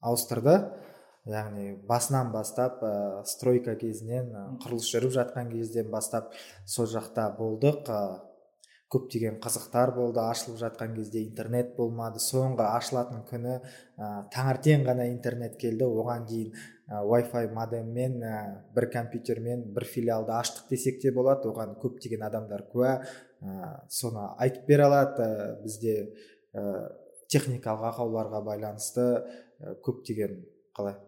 ауыстырды. 0.00 0.60
Яғни 1.26 1.76
басынан 1.86 2.30
бастап 2.32 2.80
ә, 2.86 3.22
стройка 3.26 3.74
кезінен 3.78 4.58
құрылыс 4.62 4.94
жүріп 4.94 5.12
жатқан 5.18 5.50
кезден 5.50 5.90
бастап 5.90 6.32
сол 6.66 6.86
жақта 6.86 7.32
болдық. 7.36 7.90
Көптеген 8.92 9.38
қызықтар 9.42 9.94
болды. 9.96 10.20
Ашылып 10.20 10.58
жатқан 10.60 10.94
кезде 10.96 11.22
интернет 11.24 11.74
болмады. 11.76 12.20
Соңғы 12.22 12.66
ашылатын 12.76 13.22
күні 13.28 13.54
ә, 13.58 14.08
таңертең 14.34 14.84
ғана 14.88 15.06
интернет 15.10 15.56
келді. 15.60 15.88
Оған 15.88 16.26
дейін 16.28 16.52
ә, 16.88 17.02
wi 17.08 17.44
модеммен 17.56 18.18
ә, 18.22 18.34
бір 18.76 18.88
компьютермен 18.92 19.64
бір 19.74 19.86
филиалды 19.88 20.34
аштық 20.36 20.68
десек 20.70 21.00
те 21.00 21.12
болады. 21.12 21.48
Оған 21.48 21.76
көптеген 21.80 22.26
адамдар 22.28 22.66
куә 22.72 22.98
ә, 23.00 23.70
соны 23.88 24.28
айтып 24.38 24.68
бере 24.68 24.88
алады. 24.90 25.22
Ә, 25.22 25.62
бізде 25.62 25.96
ә, 26.52 26.66
техникалық 27.32 27.94
ақауларға 27.94 28.44
байланысты 28.44 29.08
ә, 29.16 29.74
көптеген 29.86 30.42
қалай 30.76 31.00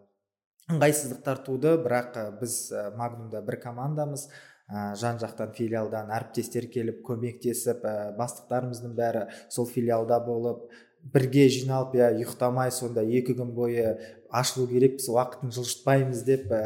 ыңғайсыздықтар 0.73 1.45
туды. 1.45 1.77
Бірақ 1.85 2.17
біз 2.41 2.57
магнумда 2.97 3.43
бір 3.45 3.59
командамыз. 3.61 4.29
Ә, 4.69 4.95
жан 4.97 5.19
жақтан 5.21 5.53
филиалдан 5.57 6.11
әріптестер 6.15 6.67
келіп 6.73 7.03
көмектесіп 7.05 7.85
ә, 7.85 7.95
бастықтарымыздың 8.17 8.97
бәрі 8.97 9.27
сол 9.53 9.69
филиалда 9.69 10.19
болып 10.25 10.65
бірге 11.13 11.47
жиналып 11.53 11.95
иә 11.99 12.11
ұйықтамай 12.17 12.71
сонда 12.73 13.03
екі 13.05 13.37
күн 13.37 13.53
бойы 13.53 13.95
ашылу 14.33 14.67
керекпіз 14.71 15.09
уақытын 15.13 15.53
жылжытпаймыз 15.53 16.23
деп 16.25 16.49
ә, 16.49 16.61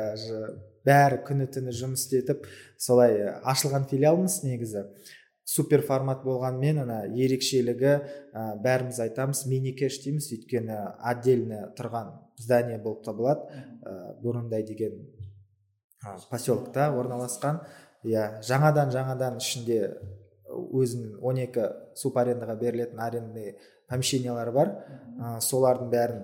бәрі 0.87 1.23
күні 1.27 1.49
түні 1.51 1.75
жұмыс 1.75 2.05
істетіп 2.07 2.47
солай 2.79 3.19
ашылған 3.43 3.87
филиалмыз 3.89 4.41
негізі. 4.45 4.87
Супер 5.49 5.81
формат 5.81 6.21
болғанмен 6.23 6.83
ана 6.83 6.99
ерекшелігі 7.09 7.91
ә, 7.91 8.43
бәріміз 8.63 8.99
айтамыз 9.07 9.47
мини 9.49 9.73
кеш 9.77 9.97
дейміз 10.03 10.29
өйткені 10.35 10.77
отдельно 11.11 11.71
тұрған 11.77 12.13
здание 12.37 12.77
болып 12.83 13.01
табылады 13.07 13.49
ә, 13.81 13.95
бұрындай 14.21 14.63
деген 14.63 15.01
поселокта 16.29 16.91
орналасқан. 16.93 17.63
Иә 18.07 18.25
жаңадан 18.45 18.93
жаңадан 18.93 19.39
ішінде 19.41 19.79
өзінің 20.49 21.19
12 21.21 21.45
екі 21.45 21.65
субарендаға 21.99 22.55
берілетін 22.59 22.99
арендный 23.03 23.55
помещениялар 23.89 24.51
бар. 24.55 24.71
Ә, 25.19 25.39
солардың 25.43 25.89
бәрін 25.91 26.23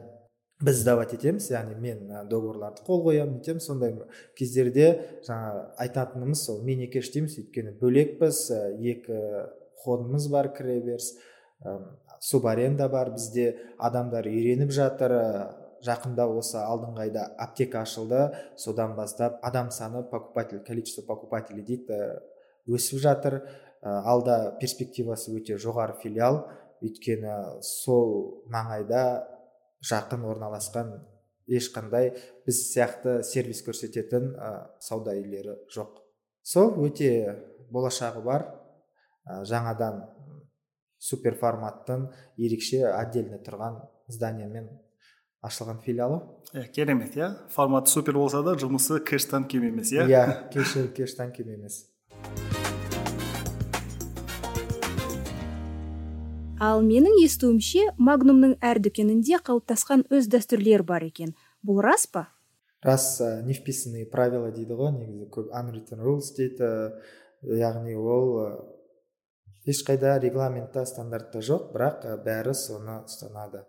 біз 0.63 0.82
сдавать 0.82 1.13
етеміз. 1.17 1.50
Яғни 1.51 1.75
мен 1.82 2.08
договорларды 2.29 2.86
қол 2.88 3.03
қоямын 3.05 3.39
нетемін. 3.39 3.62
Сондай 3.62 3.96
кездерде 4.38 5.20
жаңа 5.27 5.75
айтатынымыз 5.84 6.46
сол 6.48 6.63
мини 6.65 6.88
кеш 6.91 7.12
дейміз. 7.13 7.38
Өйткені 7.44 7.75
бөлекпіз 7.82 8.41
екі 8.94 9.20
ходымыз 9.84 10.29
бар 10.32 10.53
кіреберіс 10.55 11.13
субаренда 12.22 12.89
бар. 12.89 13.13
Бізде 13.17 13.55
адамдар 13.77 14.29
үйреніп 14.32 14.72
жатыр 14.74 15.20
жақында 15.86 16.25
осы 16.34 16.58
алдыңғы 16.60 17.06
айда 17.06 17.25
аптека 17.42 17.84
ашылды. 17.86 18.27
Содан 18.58 18.96
бастап 18.98 19.39
адам 19.46 19.72
саны 19.72 20.04
покупатель 20.04 20.63
количество 20.65 21.04
покупателей 21.06 21.63
дейді 21.63 22.00
өсіп 22.68 23.01
жатыр. 23.04 23.42
Алда 23.82 24.58
перспективасы 24.60 25.34
өте 25.38 25.60
жоғары 25.62 25.98
филиал. 26.01 26.46
Өйткені 26.84 27.62
сол 27.63 28.44
маңайда 28.51 29.25
жақын 29.86 30.25
орналасқан 30.27 30.96
ешқандай 31.48 32.12
біз 32.46 32.62
сияқты 32.72 33.20
сервис 33.24 33.62
көрсететін 33.65 34.32
ә, 34.34 34.50
сауда 34.82 35.13
үйлері 35.13 35.60
жоқ. 35.74 36.01
Сол 36.42 36.74
өте 36.86 37.38
болашағы 37.72 38.24
бар. 38.25 38.48
Ә, 39.25 39.44
жаңадан 39.46 40.01
супер 40.98 41.38
форматтың 41.38 42.10
ерекше 42.38 42.82
отдельно 42.89 43.38
тұрған 43.46 43.80
зданиемен 44.10 44.70
ашылған 45.46 45.82
филиалы 45.86 46.22
иә 46.54 46.68
керемет 46.74 47.16
иә? 47.16 47.32
Форматы 47.54 47.92
супер 47.92 48.18
болса 48.18 48.42
да 48.44 48.56
жұмысы 48.60 49.00
кэштан 49.06 49.46
кем 49.48 49.68
емес 49.68 49.92
иә? 49.94 50.08
Иә 50.10 50.94
кештан 50.96 51.32
кем 51.32 51.50
емес. 51.54 51.86
Ал 56.56 56.80
менің 56.86 57.18
естуімше 57.20 57.90
магнумның 58.00 58.56
әр 58.64 58.80
дүкенінде 58.80 59.42
қалыптасқан 59.44 60.06
өз 60.08 60.30
дәстүрлер 60.32 60.86
бар 60.88 61.04
екен 61.04 61.36
бұл 61.66 61.82
рас 61.84 62.08
па? 62.08 62.30
Рас 62.86 63.20
ә, 63.20 63.42
невписанные 63.44 64.06
правила 64.08 64.54
дейді 64.56 64.78
ғой 64.80 64.94
негізі 64.96 65.28
көп 65.36 65.52
unwritten 65.52 66.00
rules 66.00 66.32
дейді 66.38 66.70
яғни 67.60 67.98
ол 68.00 68.40
ешқайда 69.68 70.16
регламентта 70.24 70.86
стандартта 70.88 71.44
жоқ 71.44 71.72
бірақ 71.75 72.06
бәрі 72.24 72.56
соны 72.56 73.02
ұстанады. 73.04 73.66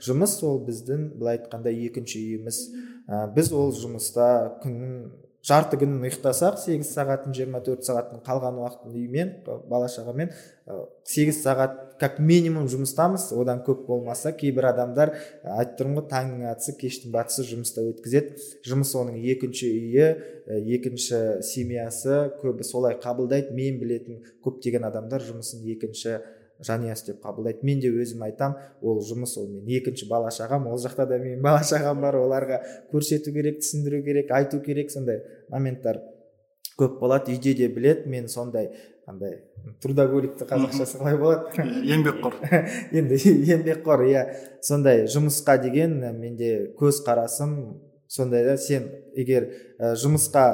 Жұмыс 0.00 0.38
ол 0.46 0.62
біздің 0.68 1.10
былай 1.18 1.40
айтқанда 1.40 1.74
екінші 1.74 2.22
үйіміз. 2.22 2.62
Ә, 3.08 3.26
біз 3.34 3.52
ол 3.52 3.74
жұмыста 3.76 4.60
күннің 4.62 4.96
жарты 5.42 5.74
күнін 5.74 6.04
ұйықтасақ 6.06 6.58
сегіз 6.62 6.92
сағатын 6.94 7.34
жиырма 7.34 7.58
төрт 7.66 7.82
сағаттың 7.82 8.20
қалған 8.22 8.60
уақытын 8.62 8.92
үймен 8.94 9.32
бала 9.66 9.88
шағамен 9.90 10.30
сегіз 11.02 11.40
сағат 11.42 11.96
как 11.98 12.20
минимум 12.22 12.68
жұмыстамыз. 12.70 13.32
Одан 13.34 13.64
көп 13.66 13.82
болмаса 13.88 14.30
кейбір 14.38 14.68
адамдар 14.70 15.16
айтып 15.42 15.80
тұрмын 15.80 15.98
ғой 15.98 16.06
таңның 16.12 16.46
атысы 16.52 16.76
кештің 16.78 17.10
батысы 17.14 17.42
жұмыста 17.48 17.82
өткізеді. 17.90 18.36
Жұмыс 18.70 18.94
оның 19.00 19.18
екінші 19.34 19.72
үйі 19.72 20.06
екінші 20.76 21.42
семьясы 21.42 22.20
көбі 22.38 22.62
солай 22.62 23.00
қабылдайды. 23.02 23.50
Мен 23.50 23.82
білетін 23.82 24.22
көптеген 24.46 24.86
адамдар 24.86 25.26
жұмысын 25.26 25.66
екінші 25.74 26.20
жанұясы 26.66 27.10
деп 27.10 27.20
қабылдайды 27.24 27.66
мен 27.66 27.80
де 27.82 27.90
өзім 27.90 28.22
айтам 28.26 28.56
ол 28.80 29.00
жұмыс 29.04 29.34
ол 29.40 29.48
мен. 29.50 29.66
Екінші 29.66 30.08
бала 30.10 30.30
шағам 30.30 30.68
ол 30.70 30.78
жақта 30.80 31.06
да 31.10 31.18
менің 31.18 31.42
бала 31.42 31.62
шағам 31.66 32.00
бар. 32.02 32.18
Оларға 32.20 32.62
көрсету 32.92 33.34
керек 33.34 33.60
түсіндіру 33.62 34.02
керек 34.06 34.30
айту 34.30 34.60
керек. 34.62 34.90
Сондай 34.90 35.22
моменттар 35.50 36.00
көп 36.78 36.98
болады. 37.00 37.34
Үйде 37.34 37.54
де 37.58 37.68
білет 37.68 38.06
мен 38.06 38.28
сондай 38.28 38.70
андай 39.06 39.40
трудоголикті 39.82 40.46
қазақшасы 40.48 41.00
қалай 41.00 41.18
болады. 41.18 41.66
Еңбекқор 41.86 42.38
енді 42.98 43.18
еңбекқор 43.56 44.06
иә. 44.08 44.26
Сондай 44.62 45.06
жұмысқа 45.10 45.58
деген 45.62 45.98
менде 46.18 46.72
көз 46.78 47.02
қарасым 47.06 47.56
сондай 48.06 48.44
да. 48.46 48.56
Сен 48.56 48.90
егер 49.16 49.50
ә, 49.78 49.94
жұмысқа 49.98 50.46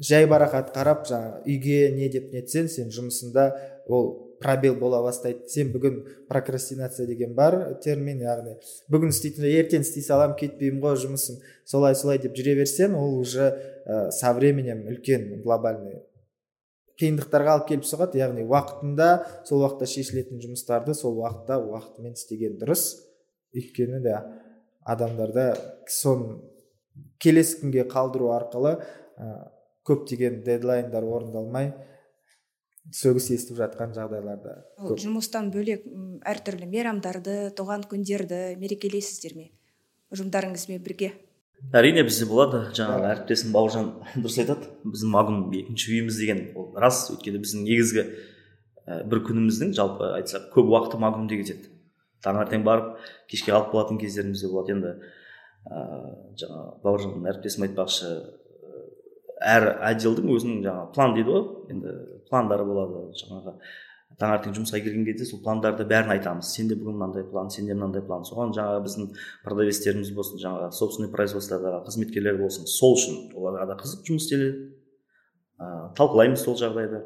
жай 0.00 0.26
барақат 0.30 0.72
қарап 0.74 1.06
жаңа 1.08 1.42
үйге 1.46 1.92
не 1.94 2.08
деп 2.12 2.32
нетсең 2.34 2.68
сен 2.70 2.90
жұмысында 2.94 3.50
ол 3.86 4.27
пробел 4.40 4.76
бола 4.78 5.00
бастайды 5.02 5.48
сен 5.50 5.72
бүгін 5.74 6.02
прокрастинация 6.28 7.06
деген 7.06 7.34
бар 7.34 7.78
термин 7.84 8.20
яғни 8.22 8.56
бүгін 8.92 9.14
істейтін 9.14 9.48
ертең 9.50 9.86
істей 9.86 10.04
салам 10.06 10.36
кетпеймін 10.38 10.82
ғой 10.82 10.98
жұмысым 11.04 11.40
солай 11.64 11.96
солай 11.98 12.22
деп 12.22 12.36
жүре 12.38 12.54
берсең 12.60 12.94
ол 12.98 13.18
уже 13.18 13.50
ә, 13.86 14.10
со 14.10 14.32
временем 14.34 14.86
үлкен 14.86 15.42
глобальный 15.42 16.02
қиындықтарға 16.98 17.54
алып 17.54 17.68
келіп 17.70 17.86
соғады. 17.86 18.18
Яғни 18.18 18.44
уақытында 18.48 19.08
сол 19.46 19.62
уақытта 19.62 19.86
шешілетін 19.86 20.40
жұмыстарды 20.42 20.96
сол 20.98 21.20
уақытта 21.20 21.60
уақытымен 21.62 22.16
істеген 22.18 22.56
дұрыс. 22.58 22.88
Өйткені 23.54 24.00
де 24.02 24.16
адамдарда 24.82 25.52
соны 25.88 26.40
келесі 27.22 27.60
күнге 27.62 27.86
қалдыру 27.88 28.32
арқылы 28.34 28.74
ә, 29.18 29.28
көптеген 29.86 30.42
дедлайндар 30.46 31.06
орындалмай 31.06 31.70
сөгіс 32.94 33.28
естіп 33.34 33.58
жатқан 33.60 33.92
жағдайларда. 33.96 34.54
Көп. 34.80 34.98
жұмыстан 35.02 35.50
бөлек 35.52 35.84
әртүрлі 36.28 36.68
мейрамдарды 36.70 37.36
туған 37.56 37.84
күндерді 37.90 38.56
мерекелейсіздер 38.60 39.36
ме? 39.36 39.48
Ұжымдарыңызбен 40.14 40.80
бірге? 40.84 41.12
Әрине 41.74 42.04
бізде 42.06 42.28
болады. 42.30 42.62
Жаңағы 42.76 43.10
әріптесім 43.12 43.52
бауыржан 43.52 43.90
дұрыс 44.22 44.38
айтады. 44.40 44.70
Біздің 44.86 45.12
магум 45.12 45.40
екінші 45.52 45.92
үйіміз 45.92 46.20
деген 46.22 46.42
ол 46.56 46.70
рас. 46.80 47.04
Өйткені 47.12 47.42
біздің 47.42 47.66
негізгі 47.66 48.04
ә, 48.06 49.02
бір 49.04 49.24
күніміздің 49.26 49.74
жалпы 49.76 50.12
айтсақ 50.20 50.48
көп 50.54 50.72
уақыты 50.72 51.00
магумде 51.02 51.40
кетеді. 51.42 51.72
Таңертең 52.24 52.64
барып 52.64 52.96
кешке 53.28 53.52
қалып 53.52 53.72
қалатын 53.74 54.00
кездеріміз 54.00 54.44
де 54.46 54.52
болады. 54.52 54.78
Енді 54.78 54.94
ә, 55.68 55.82
жаңағы 56.40 56.70
бауыржан 56.86 57.28
әріптесім 57.34 57.68
айтпақшы 57.68 58.14
әр 59.44 59.68
отделдің 59.90 60.32
өзінің 60.34 60.62
жаңағы 60.64 60.94
план 60.94 61.14
дейді 61.18 61.34
ғой. 61.34 61.44
Енді 61.74 61.94
пландары 62.30 62.64
болады 62.68 63.04
жаңағы. 63.18 63.58
Таңертең 64.18 64.54
жұмысқа 64.56 64.80
келген 64.82 65.04
кезде 65.06 65.26
сол 65.28 65.42
пландарды 65.44 65.84
бәрін 65.86 66.14
айтамыз. 66.14 66.48
Сенде 66.56 66.74
бүгін 66.78 66.96
мынандай 66.96 67.26
план 67.28 67.50
сенде 67.52 67.74
мынандай 67.76 68.02
план. 68.02 68.24
Соған 68.26 68.54
жаңағы 68.56 68.80
біздің 68.86 69.10
продавецтеріміз 69.44 70.10
болсын 70.16 70.40
жаңағы 70.42 70.70
собственный 70.74 71.12
производстводағы 71.12 71.84
қызметкерлер 71.86 72.40
болсын 72.40 72.66
сол 72.66 72.96
үшін 72.96 73.20
оларға 73.36 73.68
да 73.68 73.76
қызық 73.82 74.08
жұмыс 74.08 74.26
істеледі 74.26 74.72
ә, 75.60 75.92
талқылаймыз 76.00 76.42
сол 76.42 76.56
жағдайды. 76.58 77.04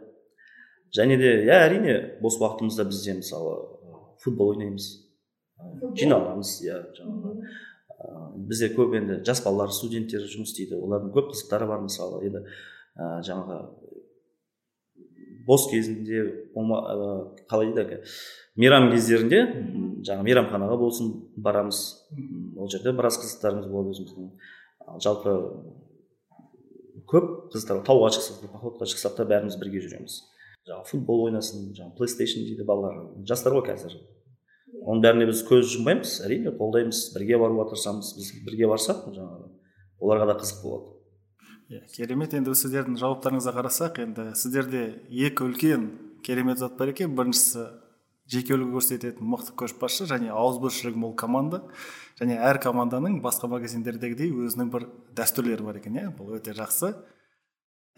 Және 0.95 1.19
де 1.19 1.35
иә 1.49 1.59
әрине 1.67 1.99
бос 2.23 2.39
уақытымызда 2.41 2.87
бізде 2.89 3.19
мысалы 3.19 3.59
футбол 4.23 4.55
ойнаймыз. 4.55 4.89
Жиналамыз 5.99 6.55
иә 6.65 6.81
жаңағы. 6.97 7.35
Бізде 8.49 8.73
көп 8.77 8.97
енді 8.99 9.21
жас 9.27 9.43
балалар 9.45 9.75
студенттер 9.75 10.25
жұмыс 10.31 10.55
істейді. 10.55 10.79
Олардың 10.81 11.13
көп 11.15 11.33
қызықтары 11.35 11.69
бар 11.69 11.83
мысалы. 11.85 12.23
Енді 12.27 12.45
ә, 12.97 13.21
жаңағы 13.27 13.59
бос 15.47 15.69
кезінде 15.71 16.25
қалай 17.51 17.73
дейді 17.73 18.01
мейрам 18.57 18.91
кездерінде 18.93 19.41
жаңағы 20.05 20.27
мейрамханаға 20.27 20.77
болсын 20.81 21.13
барамыз. 21.37 21.79
Ол 22.57 22.69
жерде 22.71 22.93
біраз 22.93 23.19
қызықтарымыз 23.23 23.69
болады 23.71 23.95
өзіміздің. 23.95 24.31
Жалпы 25.03 25.37
көп 27.09 27.31
қызықтар 27.55 27.83
тауға 27.87 28.13
шықсақ 28.17 28.43
та 28.43 28.53
походқа 28.53 28.89
шықсақ 28.93 29.17
та 29.17 29.27
бәріміз 29.29 29.59
бірге 29.61 29.83
жүреміз. 29.87 30.19
Жаңағы 30.69 30.89
футбол 30.91 31.27
ойнасын 31.29 31.73
жаңағы 31.75 31.97
плейстейшн 31.99 32.45
дейді 32.47 32.67
балалар. 32.69 33.01
Жастар 33.27 33.57
ғой 33.57 33.65
қазір. 33.67 33.97
Оның 34.83 35.03
бәріне 35.03 35.29
біз 35.31 35.43
көз 35.49 35.73
жұмбаймыз. 35.77 36.19
Әрине 36.27 36.53
қолдаймыз. 36.59 37.03
Бірге 37.17 37.41
баруға 37.41 37.71
тырысамыз. 37.73 38.13
Біз 38.19 38.33
бірге 38.47 38.69
барсақ 38.71 39.09
жаңағы 39.17 39.49
оларға 40.03 40.33
да 40.33 40.39
қызық 40.41 40.63
болады. 40.67 41.02
Иә 41.73 41.87
керемет. 41.93 42.35
Енді 42.37 42.55
сіздердің 42.57 42.99
жауаптарыңызға 43.01 43.55
қарасақ 43.57 44.01
енді 44.05 44.27
сіздерде 44.39 44.83
екі 45.09 45.47
үлкен 45.47 45.87
керемет 46.25 46.61
зат 46.61 46.77
бар 46.79 46.93
екен. 46.93 47.15
Біріншісі 47.17 47.67
жеке 48.33 48.55
үлгі 48.57 48.77
көрсететін 48.77 49.27
мықты 49.33 49.57
көшбасшы 49.59 50.07
және 50.11 50.31
ауызбіршілігі 50.33 51.01
мол 51.01 51.15
команда. 51.17 51.63
Және 52.21 52.37
әр 52.39 52.61
команданың 52.63 53.21
басқа 53.25 53.51
магазиндердегідей 53.51 54.31
өзінің 54.31 54.71
бір 54.73 54.87
дәстүрлері 55.17 55.67
бар 55.67 55.81
екен 55.81 55.99
иә? 55.99 56.13
Бұл 56.17 56.37
өте 56.39 56.55
жақсы. 56.57 56.95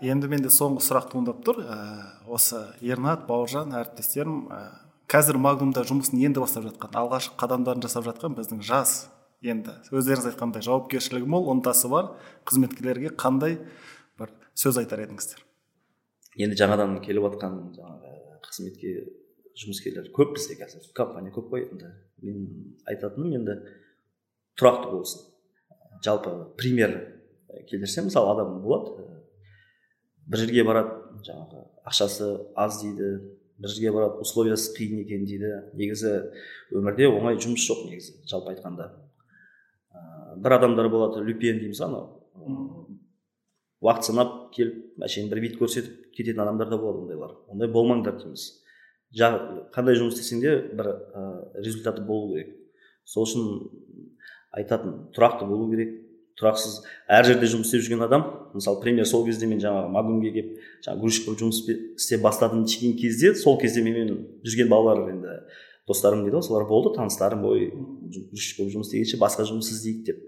Енді 0.02 0.30
менде 0.30 0.50
соңғы 0.50 0.82
сұрақ 0.82 1.10
туындап 1.12 1.44
тұр. 1.46 1.60
Ә, 1.62 2.24
осы 2.26 2.64
ернат 2.82 3.28
бауыржан 3.28 3.74
әріптестерім 3.78 4.48
ә, 4.50 4.62
қазір 5.10 5.38
магнумда 5.38 5.84
жұмысын 5.86 6.18
енді 6.24 6.42
бастап 6.42 6.66
жатқан 6.66 6.96
алғашқы 6.98 7.38
қадамдарын 7.38 7.84
жасап 7.84 8.08
жатқан 8.08 8.34
біздің 8.38 8.64
жас 8.66 9.04
енді 9.44 9.74
өздеріңіз 9.92 10.30
айтқандай 10.30 10.64
жауапкершілігі 10.64 11.28
мол 11.28 11.50
ынтасы 11.52 11.90
бар 11.92 12.14
қызметкерлерге 12.48 13.12
қандай 13.18 13.58
бір 14.18 14.32
сөз 14.56 14.80
айтар 14.80 15.04
едіңіздер? 15.04 15.44
Енді 16.40 16.58
жаңадан 16.58 16.96
келіп 17.04 17.28
жатқан 17.28 17.58
жаңағы 17.76 18.40
қызметке 18.46 18.94
жұмыскерлер 19.60 20.08
көп 20.14 20.34
бізде 20.38 20.56
қазір. 20.58 20.88
Компания 20.96 21.32
көп 21.34 21.52
қой. 21.52 21.68
Енді 21.70 21.92
мен 22.24 22.74
айтатыным 22.90 23.36
енді 23.38 23.58
тұрақты 24.58 24.90
болсын. 24.90 25.28
Жалпы 26.04 26.34
пример 26.58 26.96
келтірсем 27.68 28.08
мысалы 28.08 28.32
адам 28.34 28.58
болады 28.64 29.06
бір 30.26 30.40
жерге 30.40 30.64
барады 30.66 31.22
жаңағы 31.26 31.64
ақшасы 31.86 32.32
аз 32.56 32.80
дейді 32.82 33.12
бір 33.60 33.70
жерге 33.70 33.92
барады 33.94 34.24
условиясы 34.24 34.74
қиын 34.74 35.04
екен 35.04 35.26
дейді. 35.28 35.52
Негізі 35.78 36.14
өмірде 36.74 37.08
оңай 37.12 37.38
жұмыс 37.38 37.68
жоқ 37.68 37.86
негізі 37.90 38.18
жалпы 38.30 38.54
айтқанда. 38.54 38.90
Бір 40.36 40.56
адамдар 40.58 40.88
болады 40.92 41.22
люпен 41.24 41.58
дейміз 41.60 41.80
ғой 41.80 41.88
анау. 41.88 42.86
Уақыт 43.84 44.08
санап 44.08 44.36
келіп 44.54 45.02
әшейін 45.04 45.30
бір 45.30 45.40
вид 45.44 45.58
көрсетіп 45.60 46.12
кететін 46.16 46.42
адамдар 46.44 46.70
да 46.70 46.78
болады 46.80 47.04
ондайлар. 47.04 47.34
Ондай 47.52 47.68
болмаңдар 47.68 48.16
дейміз. 48.22 48.46
Қандай 49.74 49.98
жұмыс 49.98 50.16
істесең 50.16 50.40
де 50.42 50.54
бір 50.74 50.88
ә, 50.88 51.24
результаты 51.60 52.02
болу 52.02 52.32
керек. 52.34 52.54
Сол 53.04 53.28
үшін 53.28 53.50
айтатын 54.56 54.96
тұрақты 55.14 55.46
болу 55.48 55.68
керек. 55.70 56.00
Тұрақсыз 56.34 56.80
әр 57.06 57.28
жерде 57.28 57.46
жұмыс 57.46 57.68
істеп 57.68 57.84
жүрген 57.84 58.08
адам 58.08 58.24
мысалы 58.56 58.80
пример 58.82 59.06
сол 59.06 59.22
кезде 59.26 59.46
мен 59.46 59.60
жаңағы 59.62 59.92
магумге 59.94 60.32
келіп 60.34 60.64
жаңағы 60.82 61.04
грузчик 61.04 61.28
болып 61.28 61.44
жұмыс 61.44 61.60
істеп 61.94 62.24
бастадым 62.24 62.64
деген 62.66 62.96
кезде 62.98 63.36
сол 63.38 63.54
кезде 63.60 63.84
менімен 63.86 64.40
жүрген 64.42 64.72
балалар 64.72 65.12
енді 65.12 65.36
достарым 65.88 66.24
дейді 66.24 66.38
ғой 66.38 66.46
солар 66.46 66.66
болды 66.68 66.94
таныстарым 66.96 67.44
ой 67.44 67.68
грузчик 68.30 68.60
болып 68.60 68.72
жұмыс 68.74 68.88
істегенше 68.88 69.20
басқа 69.20 69.46
жұмыс 69.48 69.70
іздейік 69.74 70.04
деп. 70.06 70.20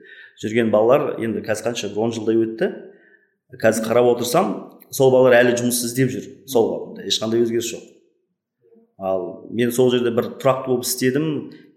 Жүрген 0.43 0.71
балалар 0.71 1.17
енді 1.23 1.43
қазір 1.47 1.71
қанша 1.71 1.93
он 1.97 2.13
жылдай 2.13 2.37
өтті. 2.37 2.71
Қазір 3.63 3.87
қарап 3.89 4.11
отырсам 4.13 4.53
сол 4.91 5.13
балалар 5.15 5.39
әлі 5.41 5.57
жұмыс 5.57 5.81
іздеп 5.89 6.13
жүр 6.13 6.27
сол 6.51 6.99
ешқандай 7.05 7.45
өзгеріс 7.45 7.73
жоқ. 7.73 7.87
Ал 8.99 9.47
мен 9.51 9.73
сол 9.73 9.91
жерде 9.93 10.13
бір 10.13 10.35
тұрақты 10.41 10.71
болып 10.71 10.85
істедім 10.85 11.27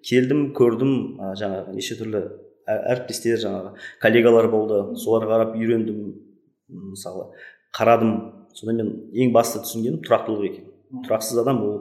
келдім 0.04 0.50
көрдім 0.56 0.94
ә, 1.20 1.34
жаңағы 1.40 1.76
неше 1.76 1.98
түрлі 2.00 2.22
әріптестер 2.70 3.42
жаңағы 3.44 3.74
коллегалар 4.02 4.50
болды. 4.52 4.82
Соларға 5.00 5.36
қарап 5.36 5.56
үйрендім 5.60 6.14
мысалы 6.92 7.30
қарадым. 7.76 8.14
Сонда 8.56 8.82
мен 8.82 8.94
ең 9.14 9.34
басты 9.34 9.62
түсінгенім 9.64 10.02
тұрақтылық 10.06 10.48
екен. 10.48 10.70
Тұрақсыз 11.06 11.42
адам 11.44 11.62
ол 11.64 11.76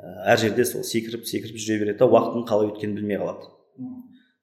әр 0.00 0.40
жерде 0.40 0.64
сол 0.64 0.84
секіріп 0.86 1.26
секіріп 1.28 1.58
жүре 1.60 1.78
береді 1.84 1.98
да 2.00 2.08
уақыттың 2.08 2.46
қалай 2.48 2.70
өткенін 2.70 2.96
білмей 2.96 3.20
қалады. 3.20 3.50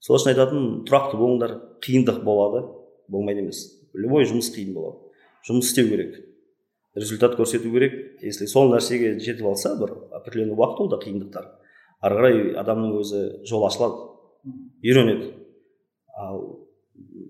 Сол 0.04 0.20
үшін 0.20 0.34
айтатын 0.34 0.66
тұрақты 0.88 1.18
болыңдар 1.20 1.54
қиындық 1.84 2.22
болады. 2.26 2.64
Болмайды 3.10 3.42
емес. 3.46 3.64
Любой 3.98 4.28
жұмыс 4.30 4.52
қиын 4.54 4.74
болады. 4.76 5.00
Жұмыс 5.48 5.72
істеу 5.72 5.90
керек. 5.90 6.20
Результат 6.98 7.38
көрсету 7.40 7.72
керек. 7.74 7.96
Если 8.22 8.48
сол 8.48 8.72
нәрсеге 8.74 9.16
жетіп 9.20 9.48
алса 9.50 9.74
бір 9.80 9.96
определенный 10.12 10.58
уақыт 10.58 10.84
ол 10.84 10.90
да 10.92 11.02
қиындықтар. 11.02 11.50
Ары 12.02 12.20
қарай 12.20 12.40
адамның 12.62 12.98
өзі 13.02 13.24
жол 13.50 13.66
ашылады. 13.68 14.06
Үйренеді. 14.84 15.34
Ал 16.18 16.42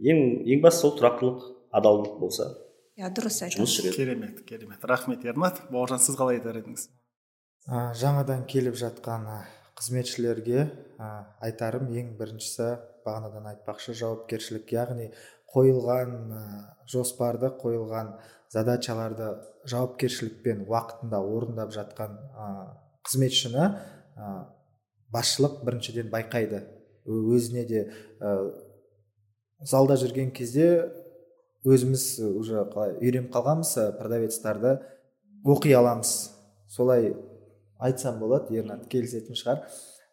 ең 0.03 0.23
ең 0.47 0.63
бастысы 0.63 0.87
сол 0.87 0.97
тұрақтылық 0.99 1.51
адалдық 1.77 2.19
болса. 2.19 2.51
Иә 2.97 3.11
дұрыс 3.13 3.41
айтасыз 3.43 3.59
жұмыс 3.59 3.75
жүреді. 3.77 3.95
Керемет 3.95 4.41
керемет. 4.47 4.83
Рахмет 4.83 5.25
ермат. 5.25 5.61
Бауыржан 5.71 6.01
сіз 6.01 6.17
қалай 6.19 6.39
айтар 6.39 6.59
едіңіз? 6.63 6.87
Ә, 7.67 7.91
жаңадан 7.99 8.45
келіп 8.49 8.77
жатқан 8.79 9.27
қызметшілерге 9.77 10.63
ә, 10.97 11.09
айтарым 11.43 11.91
ең 11.93 12.15
біріншісі 12.19 12.69
бағанадан 13.05 13.51
айтпақшы 13.51 13.95
жауапкершілік 13.99 14.71
яғни 14.73 15.11
қойылған 15.53 16.15
ә, 16.31 16.41
жоспарды 16.89 17.51
қойылған 17.61 18.15
задачаларды 18.53 19.33
жауапкершілікпен 19.67 20.65
уақытында 20.67 21.19
орындап 21.19 21.73
жатқан 21.75 22.15
ә, 22.15 22.47
қызметшіні 23.07 23.65
ә, 23.67 24.31
басшылық 25.13 25.61
біріншіден 25.67 26.09
байқайды. 26.11 26.63
Өзіне 27.07 27.65
де 27.67 27.83
ә, 28.19 28.33
залда 29.63 29.95
жүрген 29.99 30.31
кезде 30.35 30.87
өзіміз 31.67 32.03
уже 32.31 32.63
қалай 32.71 32.97
үйреніп 32.99 33.31
қалғанбыз 33.33 33.73
продавецтарды 33.99 34.77
оқи 35.47 35.71
аламыз. 35.75 36.31
Солай 36.67 37.13
айтсам 37.79 38.19
болады 38.19 38.57
ернат 38.57 38.87
келісетін 38.91 39.37
шығар. 39.37 39.63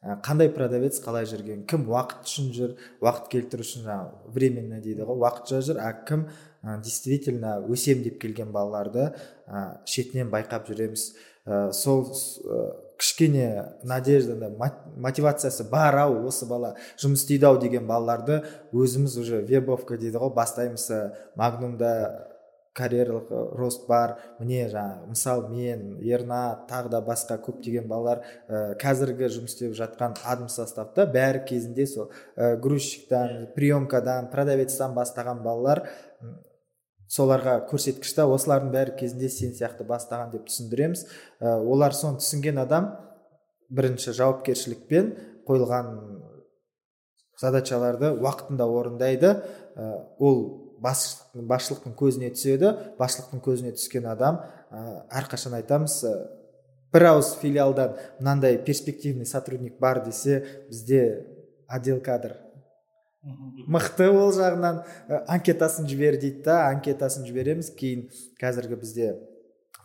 Ә, 0.05 0.19
қандай 0.25 0.51
продавец 0.53 0.99
қалай 1.01 1.25
жүрген 1.29 1.65
кім 1.71 1.87
уақыт 1.89 2.29
үшін 2.29 2.51
жүр 2.53 2.73
уақыт 3.01 3.31
келтіру 3.33 3.65
үшін 3.65 3.87
жаңағы 3.87 4.33
временно 4.37 4.81
дейді 4.85 5.07
ғой 5.09 5.23
уақытша 5.23 5.63
жүр 5.65 5.81
а 5.81 5.93
кім 6.05 6.27
ә, 6.61 6.81
действительно 6.85 7.57
өсем 7.73 8.03
деп 8.05 8.19
келген 8.21 8.53
балаларды 8.53 9.07
ә, 9.49 9.63
шетінен 9.89 10.29
байқап 10.35 10.69
жүреміз. 10.69 11.07
Ә, 11.47 11.71
сол 11.73 12.05
ә, 12.05 12.61
кішкене 12.99 13.77
надежда 13.83 14.53
мотивациясы 14.97 15.65
бар 15.71 15.97
ау 16.05 16.21
осы 16.29 16.47
бала 16.47 16.75
жұмыс 17.01 17.25
істейді 17.25 17.49
ау 17.49 17.59
деген 17.61 17.89
балаларды 17.89 18.43
өзіміз 18.73 19.17
уже 19.19 19.41
вербовка 19.41 19.97
дейді 19.99 20.21
ғой 20.21 20.35
бастаймыз 20.37 20.87
магнумда 21.37 21.95
карьералық 22.75 23.31
рост 23.59 23.87
бар. 23.89 24.17
Міне 24.41 24.67
жаңағы 24.73 25.11
мысал 25.13 25.45
мен 25.49 25.85
ернат 26.03 26.67
тағы 26.71 26.91
да 26.91 27.01
басқа 27.07 27.39
көптеген 27.43 27.87
балалар 27.89 28.25
ә, 28.49 28.75
қазіргі 28.83 29.29
жұмыс 29.37 29.55
істеп 29.55 29.77
жатқан 29.79 30.17
адм 30.27 30.49
составта 30.51 31.07
бәрі 31.07 31.45
кезінде 31.49 31.87
сол 31.87 32.11
ә, 32.37 32.57
грузчиктан 32.59 33.53
приемкадан 33.55 34.31
продавецтан 34.33 34.97
бастаған 34.99 35.45
балалар 35.47 35.85
соларға 37.15 37.61
көрсеткіш 37.71 38.17
та 38.17 38.27
осылардың 38.27 38.75
бәрі 38.75 38.97
кезінде 38.99 39.31
сен 39.31 39.55
сияқты 39.55 39.87
бастаған 39.87 40.35
деп 40.35 40.49
түсіндіреміз. 40.51 41.07
Ә, 41.41 41.55
олар 41.63 41.95
соны 41.95 42.19
түсінген 42.23 42.59
адам 42.65 42.91
бірінші 43.71 44.17
жауапкершілікпен 44.19 45.15
қойылған 45.47 45.95
задачаларды 47.41 48.11
уақытында 48.19 48.67
орындайды. 48.67 49.37
Ә, 49.77 49.95
ол 50.19 50.64
басшылықтың 50.85 51.95
көзіне 51.99 52.31
түседі. 52.37 52.73
Басшылықтың 52.99 53.43
көзіне 53.45 53.75
түскен 53.79 54.07
адам 54.11 54.41
ә, 54.71 55.05
әрқашан 55.21 55.57
айтамыз 55.59 55.97
ә, 56.05 56.15
бір 56.95 57.09
ауыз 57.11 57.35
филиалдан 57.41 57.97
мынандай 58.21 58.59
перспективный 58.59 59.27
сотрудник 59.27 59.79
бар 59.81 60.05
десе 60.05 60.45
бізде 60.69 61.27
отдел 61.69 62.01
кадр. 62.01 62.37
Мықты 63.25 64.11
ол 64.13 64.35
жағынан 64.37 64.83
анкетасын 65.33 65.89
жібер 65.89 66.19
дейді 66.21 66.43
да 66.45 66.67
анкетасын 66.69 67.25
жібереміз. 67.25 67.71
Кейін 67.73 68.11
қазіргі 68.41 68.77
бізде 68.77 69.15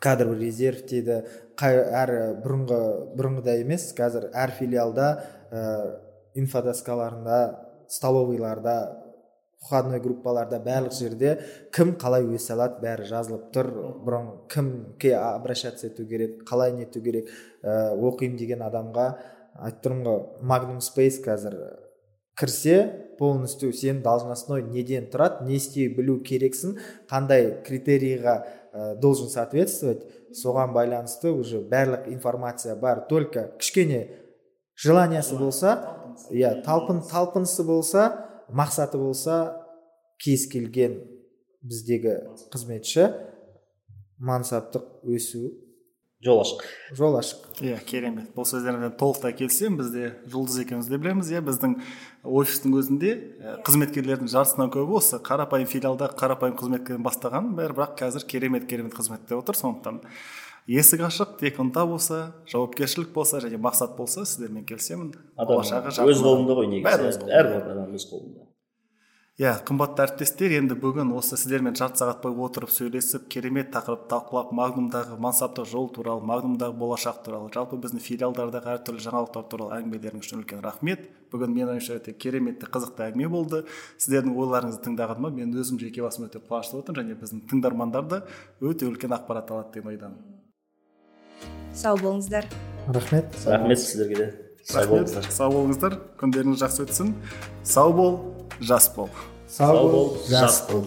кадровый 0.04 0.44
резерв 0.44 0.84
дейді. 0.90 1.24
Әр 1.60 2.12
бұрынғы 2.44 2.82
бұрынғыдай 3.16 3.64
емес 3.64 3.90
қазір 3.96 4.30
әр 4.36 4.52
филиалда 4.60 5.08
ә, 5.52 5.64
инфодоскаларында 6.36 7.40
столовыйларда 7.90 8.76
входной 9.60 10.00
группаларда 10.00 10.60
барлық 10.64 10.96
жерде 10.96 11.34
кім 11.76 11.96
қалай 12.00 12.24
өсе 12.24 12.54
алады 12.56 12.80
бәрі 12.84 13.08
жазылып 13.10 13.50
тұр 13.56 13.70
бұрын 14.06 14.30
кімге 14.52 15.16
обращаться 15.20 15.88
ету 15.90 16.06
керек 16.08 16.46
қалай 16.48 16.72
нету 16.78 17.02
керек 17.04 17.28
ә, 17.62 17.92
оқимын 17.94 18.38
деген 18.40 18.64
адамға 18.64 19.10
айтып 19.60 19.84
тұрмын 19.84 20.08
ғой 20.08 20.22
магнум 20.54 20.80
спейс 20.82 21.20
қазір 21.26 21.58
кірсе 22.40 22.78
полностью 23.20 23.74
сен 23.74 24.02
должностной 24.02 24.64
неден 24.64 25.10
тұрады 25.12 25.44
не 25.46 25.60
істей 25.60 25.90
білу 25.92 26.22
керексің 26.24 26.78
қандай 27.12 27.52
критерийға 27.68 28.38
ә, 28.72 28.96
должен 28.96 29.28
соответствовать 29.28 30.08
соған 30.32 30.72
байланысты 30.72 31.34
уже 31.36 31.60
барлық 31.60 32.08
информация 32.08 32.78
бар 32.78 33.04
только 33.10 33.52
кішкене 33.60 34.08
желаниясы 34.76 35.36
болса 35.36 35.76
иә 36.32 36.62
талпын 36.64 37.04
талпынысы 37.12 37.64
болса 37.64 38.29
мақсаты 38.52 39.00
болса 39.02 39.40
кез 40.20 40.48
келген 40.52 41.00
біздегі 41.64 42.20
қызметші 42.54 43.10
мансаптық 44.20 45.04
өсу. 45.08 45.50
Жол 46.20 46.42
ашық. 46.44 46.64
Жол 46.92 47.16
ашық. 47.16 47.46
Иә 47.64 47.78
керемет. 47.88 48.34
Бұл 48.36 48.44
сөздермен 48.44 48.92
толықтай 49.00 49.32
келісемін. 49.40 49.78
Бізде 49.80 50.10
жұлдыз 50.28 50.58
екеуміз 50.66 50.90
де 50.92 50.98
білеміз. 51.00 51.30
Иә 51.32 51.40
біздің 51.48 51.78
офистің 52.28 52.76
өзінде 52.76 53.14
қызметкерлердің 53.64 54.28
жартысынан 54.28 54.74
көбі 54.74 54.98
осы 55.00 55.22
қарапайым 55.24 55.70
филиалда 55.72 56.10
қарапайым 56.20 56.58
қызметкерден 56.60 57.06
бастаған 57.08 57.54
бәрі. 57.56 57.78
Бірақ 57.78 57.96
қазір 58.04 58.28
керемет 58.28 58.68
керемет 58.68 59.00
қызметте 59.00 59.40
отыр. 59.40 59.56
Сондықтан 59.56 60.02
есік 60.68 61.06
ашық 61.08 61.38
тек 61.40 61.56
ынта 61.64 61.86
болса 61.88 62.36
жауапкершілік 62.52 63.14
болса 63.16 63.40
және 63.40 63.56
мақсат 63.56 63.96
болса 63.96 64.26
сіздермен 64.28 64.68
келісемін. 64.68 65.14
Болашағы 65.40 65.96
өз 66.04 66.20
қолында 66.20 66.60
ғой 66.60 66.68
негізі. 66.76 67.32
Әрбір 67.32 67.64
адам 67.64 67.79
өз 67.96 68.06
қолында. 68.10 68.48
Иә 69.40 69.54
қымбатты 69.64 70.04
әріптестер 70.04 70.52
енді 70.58 70.76
бүгін 70.76 71.14
осы 71.16 71.38
сіздермен 71.40 71.78
жарты 71.80 72.02
сағат 72.02 72.18
бойы 72.26 72.36
отырып 72.44 72.74
сөйлесіп 72.76 73.30
керемет 73.32 73.70
тақырып 73.72 74.10
талқылап 74.12 74.50
магнумдағы 74.52 75.16
мансаптық 75.24 75.70
жол 75.70 75.88
туралы 75.96 76.26
магнумдағы 76.28 76.76
болашақ 76.82 77.22
туралы 77.24 77.48
жалпы 77.54 77.80
біздің 77.80 78.04
филиалдардағы 78.04 78.74
әртүрлі 78.74 79.06
жаңалықтар 79.06 79.46
туралы 79.54 79.78
әңгімелеріңіз 79.78 80.28
үшін 80.28 80.42
үлкен 80.42 80.60
рахмет. 80.66 81.08
Бүгін 81.32 81.56
менің 81.56 81.72
ойымша 81.78 82.02
өте 82.02 82.12
керемет 82.20 82.66
қызықты 82.68 83.06
әңгіме 83.08 83.32
болды. 83.32 83.62
Сіздердің 83.96 84.36
ойларыңызды 84.44 84.84
тыңдағаныма 84.90 85.32
мен 85.40 85.56
өзім 85.56 85.80
жеке 85.80 86.04
басым 86.04 86.28
өте 86.28 86.44
қуанышты 86.44 86.82
отырмын 86.82 87.14
және 87.14 87.22
біздің 87.24 87.48
тыңдармандар 87.48 88.12
да 88.12 88.22
өте 88.60 88.92
үлкен 88.92 89.16
ақпарат 89.16 89.56
алады 89.56 89.80
деген 89.80 89.94
ойдамын 89.94 90.40
сау 91.74 91.98
болыңыздар. 91.98 92.46
Рахмет. 92.88 93.26
Рахмет 93.46 93.80
сіздерге 93.80 94.16
де. 94.16 94.49
Сау 94.70 94.88
болыңыздар. 94.92 95.28
Сау 95.34 95.54
болыңыздар. 95.56 95.98
Күндеріңіз 96.22 96.64
жақсы 96.64 96.86
өтсін. 96.86 97.14
Сау 97.66 97.94
бол 97.98 98.18
жас 98.62 98.90
бол. 98.96 99.10
Сау 99.50 99.90
бол 99.90 100.18
жас 100.30 100.64
бол. 100.70 100.86